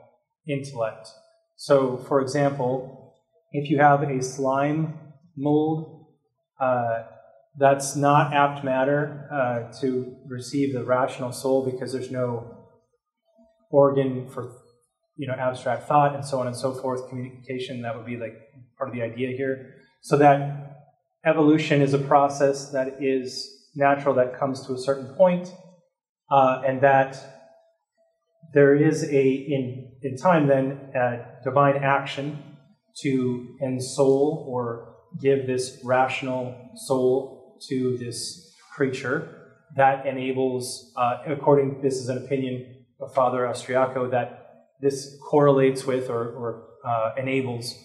[0.48, 1.10] intellect.
[1.56, 3.09] So, for example,
[3.52, 4.98] if you have a slime
[5.36, 6.08] mold,
[6.60, 7.04] uh,
[7.58, 12.56] that's not apt matter uh, to receive the rational soul because there's no
[13.72, 14.56] organ for
[15.16, 18.34] you know abstract thought and so on and so forth communication that would be like
[18.78, 19.76] part of the idea here.
[20.02, 20.88] So that
[21.26, 25.54] evolution is a process that is natural that comes to a certain point,
[26.32, 27.18] uh, and that
[28.54, 30.80] there is a in in time then
[31.44, 32.49] divine action
[33.02, 39.40] to ensoul or give this rational soul to this creature
[39.76, 46.10] that enables, uh, according this is an opinion of Father Austriaco, that this correlates with
[46.10, 47.76] or, or uh, enables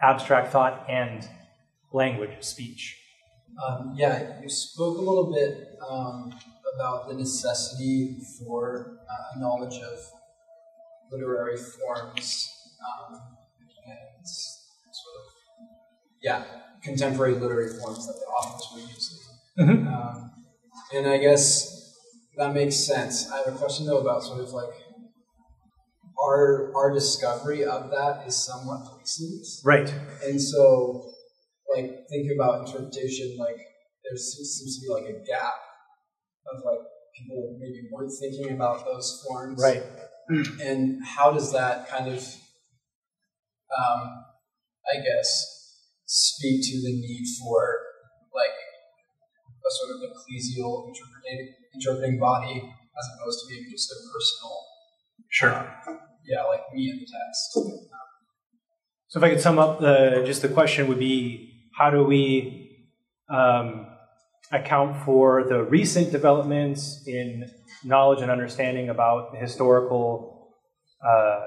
[0.00, 1.26] abstract thought and
[1.92, 2.96] language, speech.
[3.66, 6.32] Um, yeah, you spoke a little bit um,
[6.76, 9.98] about the necessity for uh, knowledge of
[11.10, 12.48] literary forms
[12.86, 13.20] um,
[14.28, 15.24] sort of,
[16.22, 16.44] yeah,
[16.82, 19.18] contemporary literary forms that the authors were using.
[19.58, 19.86] Mhm.
[19.92, 20.30] Um,
[20.94, 21.94] and I guess
[22.36, 23.30] that makes sense.
[23.30, 24.70] I have a question though about sort of like
[26.22, 29.46] our our discovery of that is somewhat recent.
[29.64, 29.92] Right.
[30.24, 31.12] And so,
[31.74, 33.56] like, thinking about interpretation, like,
[34.04, 35.54] there seems, seems to be like a gap
[36.52, 36.80] of like
[37.16, 39.60] people maybe weren't thinking about those forms.
[39.60, 39.82] Right.
[40.62, 42.22] And how does that kind of,
[43.76, 44.24] um,
[44.88, 45.28] I guess,
[46.06, 47.78] speak to the need for
[48.34, 48.56] like
[49.60, 52.56] a sort of ecclesial interpreting, interpreting body
[52.98, 54.56] as opposed to being just a personal,
[55.30, 55.52] Sure.
[56.26, 57.58] yeah, like me in the text.
[59.08, 62.88] So if I could sum up the just the question would be how do we
[63.30, 63.86] um,
[64.52, 67.48] account for the recent developments in
[67.84, 70.50] knowledge and understanding about the historical
[71.06, 71.40] uh,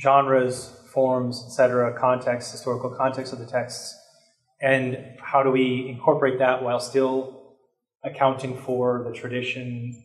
[0.00, 3.96] genres, forms, etc., context, historical context of the texts,
[4.60, 7.56] and how do we incorporate that while still
[8.04, 10.02] accounting for the tradition?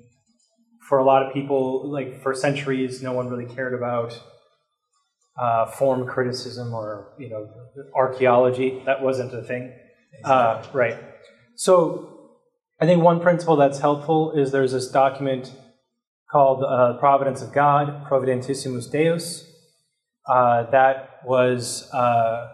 [0.90, 4.20] For a lot of people, like for centuries, no one really cared about
[5.38, 7.48] uh, form criticism or you know
[7.94, 8.82] archaeology.
[8.86, 9.74] That wasn't a thing,
[10.24, 10.98] uh, right?
[11.56, 12.32] So
[12.80, 15.54] I think one principle that's helpful is there's this document
[16.32, 19.47] called uh, Providence of God, Providentissimus Deus,
[20.28, 22.50] uh, that was uh,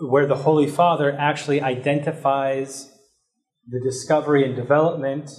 [0.00, 2.92] where the Holy Father actually identifies
[3.68, 5.30] the discovery and development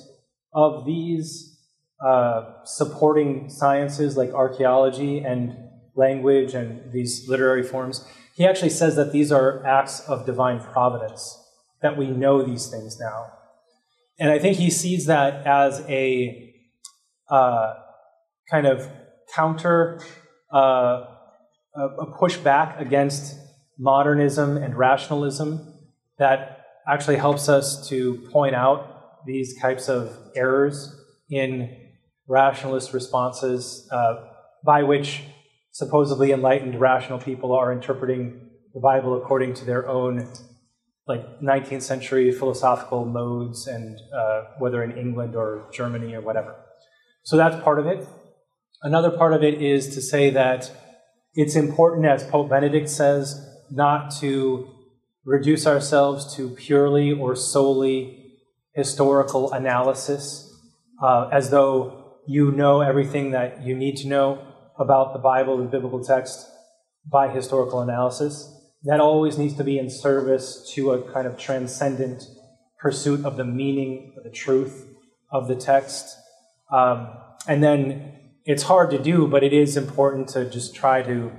[0.53, 1.57] of these
[2.05, 5.55] uh, supporting sciences like archaeology and
[5.95, 8.05] language and these literary forms.
[8.35, 11.39] He actually says that these are acts of divine providence,
[11.81, 13.33] that we know these things now.
[14.19, 16.53] and I think he sees that as a
[17.29, 17.73] uh,
[18.49, 18.89] kind of
[19.33, 20.01] counter,
[20.51, 21.05] uh,
[21.77, 23.35] a, a pushback against
[23.77, 25.73] modernism and rationalism
[26.17, 30.95] that actually helps us to point out these types of errors
[31.29, 31.75] in
[32.27, 34.15] rationalist responses uh,
[34.65, 35.23] by which
[35.71, 40.27] supposedly enlightened rational people are interpreting the Bible according to their own
[41.07, 46.55] like 19th century philosophical modes and uh, whether in England or Germany or whatever.
[47.23, 48.05] So that's part of it.
[48.81, 50.71] Another part of it is to say that
[51.37, 54.69] it's important, as Pope Benedict says, not to
[55.23, 58.33] reduce ourselves to purely or solely
[58.73, 60.53] historical analysis,
[61.01, 64.45] uh, as though you know everything that you need to know
[64.77, 66.45] about the Bible and biblical text
[67.09, 68.53] by historical analysis
[68.83, 72.23] that always needs to be in service to a kind of transcendent
[72.79, 74.87] pursuit of the meaning, the truth
[75.31, 76.15] of the text.
[76.71, 77.09] Um,
[77.47, 78.16] and then
[78.47, 81.31] it's hard to do, but it is important to just try to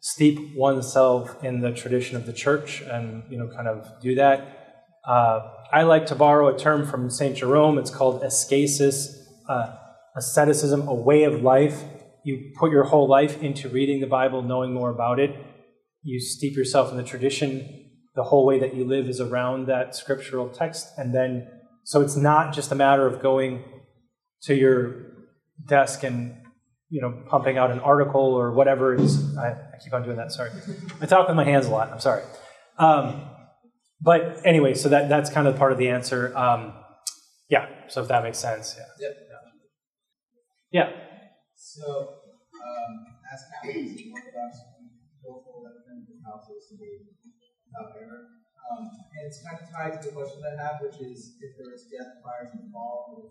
[0.00, 4.38] steep oneself in the tradition of the church and you know kind of do that.
[5.08, 5.40] Uh,
[5.72, 7.78] I like to borrow a term from Saint Jerome.
[7.78, 9.16] It's called ascesis,
[9.48, 9.74] uh,
[10.14, 11.82] asceticism, a way of life.
[12.22, 15.34] You put your whole life into reading the Bible, knowing more about it
[16.04, 17.90] you steep yourself in the tradition.
[18.14, 20.86] The whole way that you live is around that scriptural text.
[20.98, 21.48] And then,
[21.82, 23.64] so it's not just a matter of going
[24.42, 25.13] to your
[25.66, 26.36] desk and,
[26.90, 29.36] you know, pumping out an article or whatever is.
[29.36, 30.50] I, I keep on doing that, sorry.
[31.00, 32.22] I talk with my hands a lot, I'm sorry.
[32.78, 33.28] Um,
[34.00, 36.36] but anyway, so that, that's kind of part of the answer.
[36.36, 36.72] Um,
[37.48, 39.08] yeah, so if that makes sense, yeah.
[39.08, 39.16] Yep.
[40.72, 40.90] Yeah.
[41.54, 42.92] So, um,
[43.30, 44.58] as Catholics, Orthodox,
[45.22, 47.14] hopeful that primitive houses to be
[47.70, 48.26] without error.
[48.58, 51.54] Um, and it's kind of tied to the question that I have, which is if
[51.54, 53.30] there is death prior to the fall, if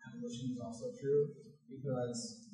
[0.00, 1.28] evolution is also true,
[1.70, 2.48] because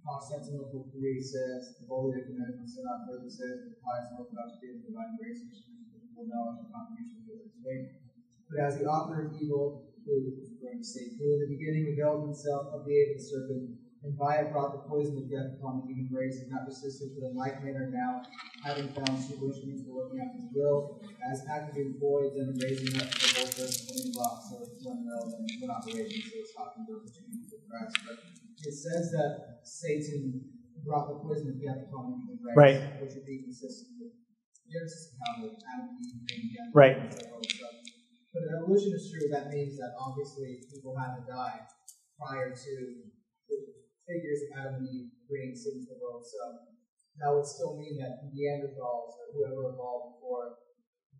[0.00, 4.88] Constantinople III says, the Holy Commandments are not further says, the pious Orthodox faith of
[4.88, 5.60] divine grace, which
[6.16, 8.00] will knowledge and contribution to its faith.
[8.48, 11.92] But as the author of evil, who is going to say, who in the beginning
[11.92, 15.28] availed himself of the aid of the serpent, and by it brought the poison of
[15.28, 18.24] death upon the human race, and not persisted for in like manner now,
[18.64, 23.28] having found instruments for working out his will, as activating voids and raising up the
[23.36, 27.04] whole earth from the rock, so it's one relevant, one operation, so it's talking about
[27.04, 27.92] the opportunity for Christ.
[28.08, 30.44] But it says that Satan
[30.84, 32.80] brought the poison of death upon the race, Right.
[33.00, 34.12] which would be consistent with
[34.70, 36.70] Genesis account of Adam and Eve being death.
[36.72, 36.96] Right.
[36.96, 37.10] and.
[38.30, 41.66] But if evolution is true, that means that obviously people had to die
[42.14, 42.72] prior to
[43.50, 43.58] the
[44.06, 46.22] figures of Adam and Eve bringing sin to the world.
[46.22, 46.38] So
[47.18, 50.62] that would still mean that Neanderthals or whoever evolved before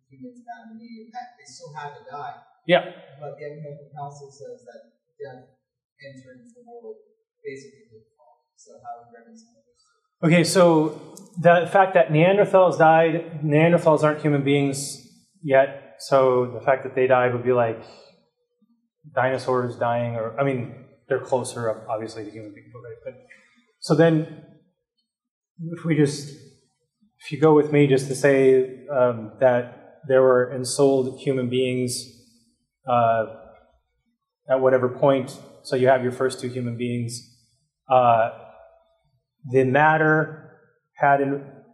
[0.07, 2.35] humans, Adam and Eve, that they still had to die.
[2.65, 2.95] Yeah.
[3.19, 5.51] But the Ecumenical Council says that death
[5.99, 6.95] entered into the world
[10.23, 15.07] Okay, so the fact that Neanderthals died, Neanderthals aren't human beings
[15.41, 17.81] yet, so the fact that they died would be like
[19.15, 20.75] dinosaurs dying, or I mean,
[21.07, 22.97] they're closer, obviously, to human people, right?
[23.03, 23.13] But
[23.79, 24.43] so then,
[25.71, 30.53] if we just, if you go with me, just to say um, that there were
[30.53, 32.03] ensouled human beings
[32.87, 33.25] uh,
[34.49, 37.30] at whatever point, so you have your first two human beings.
[37.91, 38.29] Uh,
[39.51, 40.59] the matter
[40.95, 41.19] had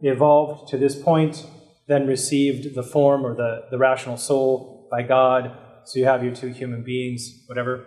[0.02, 1.46] evolved to this point,
[1.88, 5.56] then received the form or the, the rational soul by God.
[5.86, 7.86] So you have your two human beings, whatever.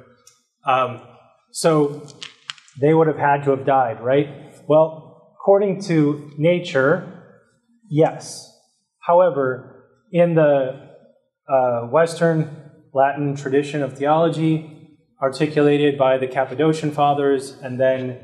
[0.64, 1.00] Um,
[1.50, 2.06] so
[2.80, 4.54] they would have had to have died, right?
[4.68, 7.24] Well, according to nature,
[7.88, 8.46] yes.
[9.00, 10.88] However, in the
[11.48, 14.79] uh, Western Latin tradition of theology,
[15.22, 18.18] articulated by the Cappadocian Fathers, and then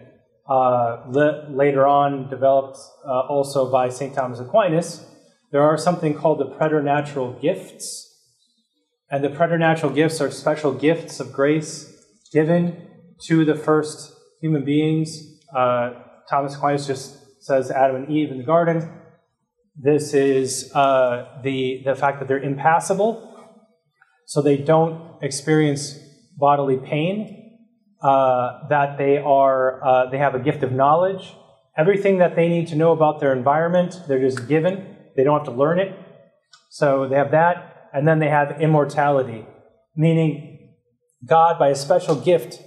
[0.49, 4.15] uh, le- later on developed uh, also by St.
[4.15, 5.05] Thomas Aquinas,
[5.53, 8.03] there are something called the preternatural gifts.
[9.11, 11.93] And the preternatural gifts are special gifts of grace
[12.33, 12.89] given
[13.27, 15.41] to the first human beings.
[15.55, 15.95] Uh,
[16.29, 18.91] Thomas Aquinas just says Adam and Eve in the garden.
[19.77, 23.51] This is uh, the, the fact that they're impassible,
[24.25, 25.99] so they don't experience
[26.37, 27.47] bodily pain
[28.03, 31.35] uh, that they are uh, they have a gift of knowledge.
[31.77, 34.97] Everything that they need to know about their environment, they're just given.
[35.17, 35.99] They don't have to learn it.
[36.71, 39.47] So they have that, and then they have immortality,
[39.95, 40.75] meaning
[41.27, 42.63] God, by a special gift,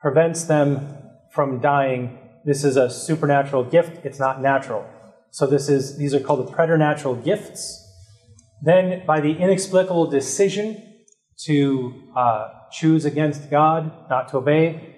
[0.00, 0.98] prevents them
[1.32, 2.18] from dying.
[2.44, 4.04] This is a supernatural gift.
[4.04, 4.86] It's not natural.
[5.30, 7.80] So this is these are called the preternatural gifts.
[8.62, 10.93] Then, by the inexplicable decision
[11.46, 14.94] to uh, choose against God, not to obey.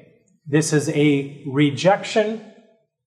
[0.46, 2.40] This is a rejection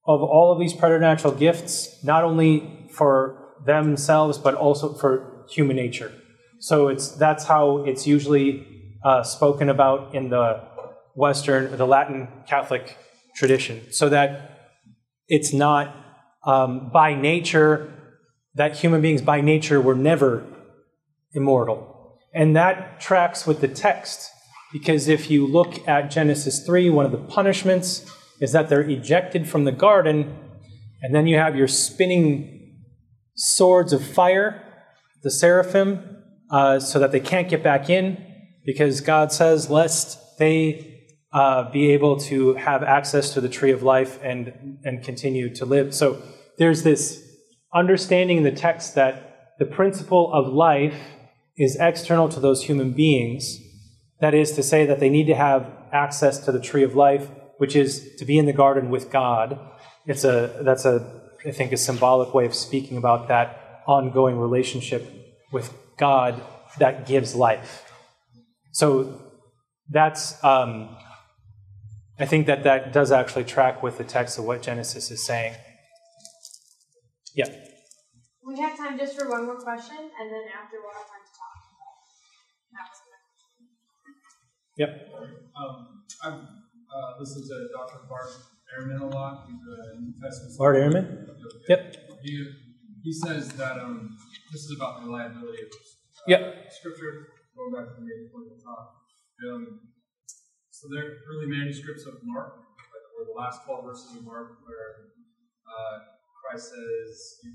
[0.06, 6.11] of all of these preternatural gifts, not only for themselves, but also for human nature.
[6.60, 8.65] So it's, that's how it's usually
[9.03, 10.61] uh, spoken about in the
[11.15, 12.97] Western, the Latin Catholic
[13.35, 14.73] tradition, so that
[15.27, 15.95] it's not
[16.45, 17.93] um, by nature,
[18.56, 20.43] that human beings by nature were never
[21.34, 21.99] immortal.
[22.34, 24.30] And that tracks with the text,
[24.72, 29.47] because if you look at Genesis 3, one of the punishments is that they're ejected
[29.47, 30.38] from the garden,
[31.01, 32.77] and then you have your spinning
[33.35, 34.61] swords of fire,
[35.23, 36.18] the seraphim,
[36.51, 38.23] uh, so that they can't get back in,
[38.65, 40.99] because God says, lest they
[41.31, 45.65] uh, be able to have access to the tree of life and, and continue to
[45.65, 45.93] live.
[45.93, 46.22] So
[46.57, 47.23] there's this
[47.73, 50.95] understanding in the text that the principle of life
[51.60, 53.60] is external to those human beings.
[54.22, 57.30] That is to say, that they need to have access to the tree of life,
[57.57, 59.60] which is to be in the garden with God.
[60.06, 65.06] It's a, that's a, I think, a symbolic way of speaking about that ongoing relationship
[65.52, 66.41] with God
[66.80, 67.91] that gives life.
[68.72, 69.22] So
[69.90, 70.95] that's, um,
[72.19, 75.56] I think that that does actually track with the text of what Genesis is saying.
[77.36, 77.49] Yeah.
[78.45, 80.91] We have time just for one more question, and then after we'll
[84.80, 85.11] Yep.
[85.60, 88.07] Um, I've uh, listened to Dr.
[88.07, 88.31] Bart
[88.72, 89.43] Ehrman a lot.
[89.51, 90.57] He's a New Testament.
[90.57, 91.27] Bart Ehrman?
[91.68, 91.95] Yep.
[92.23, 92.47] He,
[93.03, 94.15] he says that um,
[94.53, 96.72] this is about the reliability of uh, Yep.
[96.72, 97.27] scripture,
[97.57, 98.95] going back to the before the talk.
[99.51, 99.81] Um,
[100.72, 104.64] so there are early manuscripts of Mark, like or the last 12 verses of Mark,
[104.64, 105.11] where
[105.68, 105.99] uh,
[106.39, 107.51] Christ says, you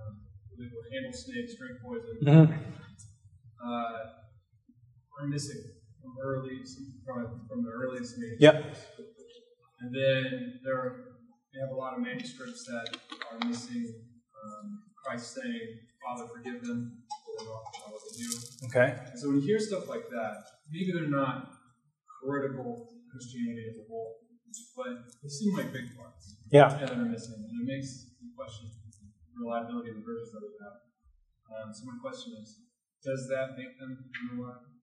[0.00, 0.16] um,
[0.56, 2.16] will handle snakes, drink poison.
[2.24, 2.58] Mhm.
[3.60, 3.98] Uh,
[5.12, 5.60] we're missing
[6.04, 6.60] from early
[7.08, 8.84] from, from the earliest manuscripts.
[9.00, 9.08] Yep.
[9.80, 10.92] And then there are,
[11.52, 13.00] we have a lot of manuscripts that
[13.32, 13.88] are missing
[14.44, 18.30] um, Christ saying, Father, forgive them, for they don't know what they do.
[18.68, 18.88] Okay.
[19.08, 21.56] And so when you hear stuff like that, maybe they're not
[22.20, 24.20] critical to Christianity as a whole,
[24.76, 26.36] but they seem like big parts.
[26.52, 26.68] Yeah.
[26.68, 27.40] That are missing.
[27.48, 30.76] And it makes you question the reliability of the versions that we have.
[31.48, 32.60] Um, so my question is,
[33.02, 33.96] does that make them
[34.30, 34.73] unreliable?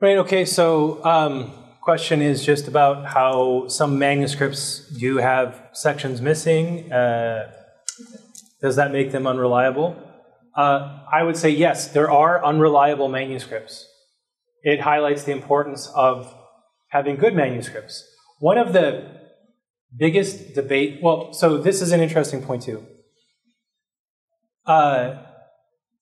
[0.00, 1.50] Right, okay, so um,
[1.80, 6.92] question is just about how some manuscripts do have sections missing.
[6.92, 7.50] Uh,
[8.62, 9.96] does that make them unreliable?
[10.56, 13.88] Uh, I would say yes, there are unreliable manuscripts.
[14.62, 16.32] It highlights the importance of
[16.90, 18.04] having good manuscripts.
[18.38, 19.04] One of the
[19.96, 22.86] biggest debate, well, so this is an interesting point too.
[24.64, 25.24] Uh,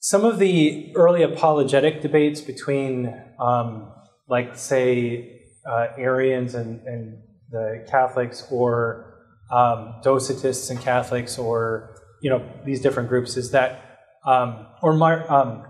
[0.07, 3.93] some of the early apologetic debates between, um,
[4.28, 7.19] like, say, uh, Arians and, and
[7.51, 9.19] the Catholics, or
[9.51, 15.28] um, Docetists and Catholics, or you know these different groups, is that, um, or Mar-
[15.28, 15.65] um,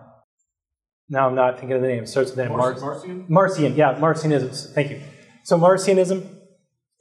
[1.09, 2.05] now I'm not thinking of the name.
[2.05, 2.59] Starts with the name.
[2.59, 3.25] Mar- Marcion?
[3.31, 4.75] Marcion, yeah, Marcionism.
[4.75, 5.01] Thank you.
[5.45, 6.29] So Marcionism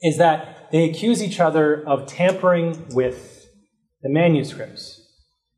[0.00, 3.46] is that they accuse each other of tampering with
[4.00, 5.05] the manuscripts.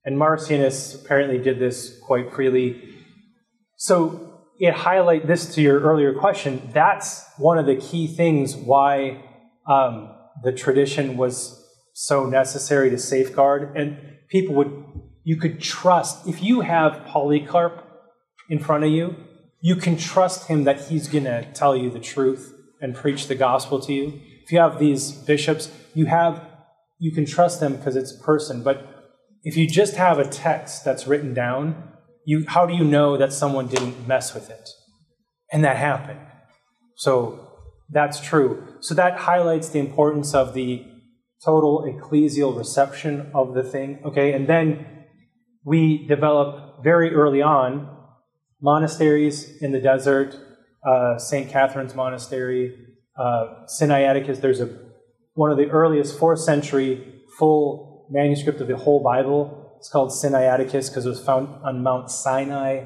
[0.09, 2.95] And Marcionists apparently did this quite freely.
[3.77, 6.71] So it highlight this to your earlier question.
[6.73, 9.23] That's one of the key things why
[9.67, 10.09] um,
[10.43, 11.63] the tradition was
[11.93, 13.77] so necessary to safeguard.
[13.77, 13.99] And
[14.31, 14.83] people would,
[15.25, 17.87] you could trust, if you have Polycarp
[18.49, 19.15] in front of you,
[19.61, 23.35] you can trust him that he's going to tell you the truth and preach the
[23.35, 24.19] gospel to you.
[24.43, 26.49] If you have these bishops, you have
[26.99, 28.63] you can trust them because it's a person.
[28.63, 28.88] But
[29.49, 31.83] if you just have a text that's written down,
[32.27, 34.69] you how do you know that someone didn't mess with it?
[35.51, 36.21] And that happened.
[36.97, 37.49] So
[37.89, 38.77] that's true.
[38.81, 40.85] So that highlights the importance of the
[41.43, 44.01] total ecclesial reception of the thing.
[44.05, 44.85] Okay, and then
[45.65, 47.89] we develop very early on
[48.61, 50.37] monasteries in the desert,
[50.87, 51.51] uh, St.
[51.51, 52.77] Catherine's Monastery,
[53.19, 54.43] uh, Sinaiticus.
[54.43, 54.69] There's a
[55.33, 59.77] one of the earliest fourth century full manuscript of the whole Bible.
[59.79, 62.85] It's called Sinaiticus because it was found on Mount Sinai.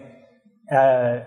[0.70, 1.20] Uh,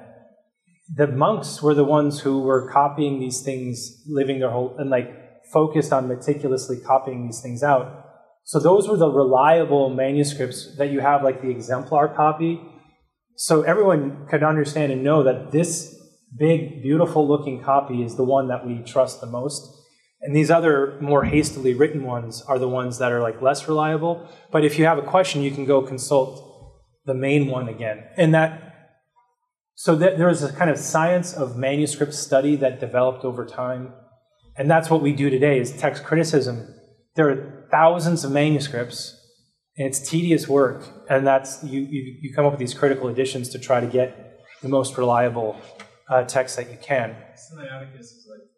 [0.94, 5.10] the monks were the ones who were copying these things, living their whole and like
[5.52, 8.04] focused on meticulously copying these things out.
[8.44, 12.62] So those were the reliable manuscripts that you have, like the exemplar copy.
[13.36, 15.96] So everyone could understand and know that this
[16.38, 19.85] big, beautiful looking copy is the one that we trust the most.
[20.22, 24.28] And these other more hastily written ones are the ones that are like less reliable.
[24.52, 26.42] But if you have a question, you can go consult
[27.06, 28.06] the main one again.
[28.18, 28.62] And that
[29.76, 33.94] So th- there is a kind of science of manuscript study that developed over time,
[34.58, 36.74] and that's what we do today is text criticism.
[37.16, 39.20] There are thousands of manuscripts,
[39.78, 43.50] and it's tedious work, and that's you, you, you come up with these critical editions
[43.50, 44.10] to try to get
[44.62, 45.60] the most reliable
[46.10, 47.16] uh, text that you can.
[47.36, 48.55] Sinaiticus is like.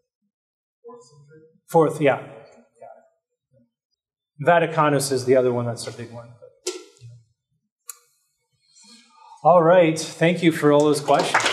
[1.67, 2.25] Fourth, yeah.
[4.45, 6.29] Vaticanus is the other one that's a big one.
[9.43, 9.99] All right.
[9.99, 11.43] Thank you for all those questions.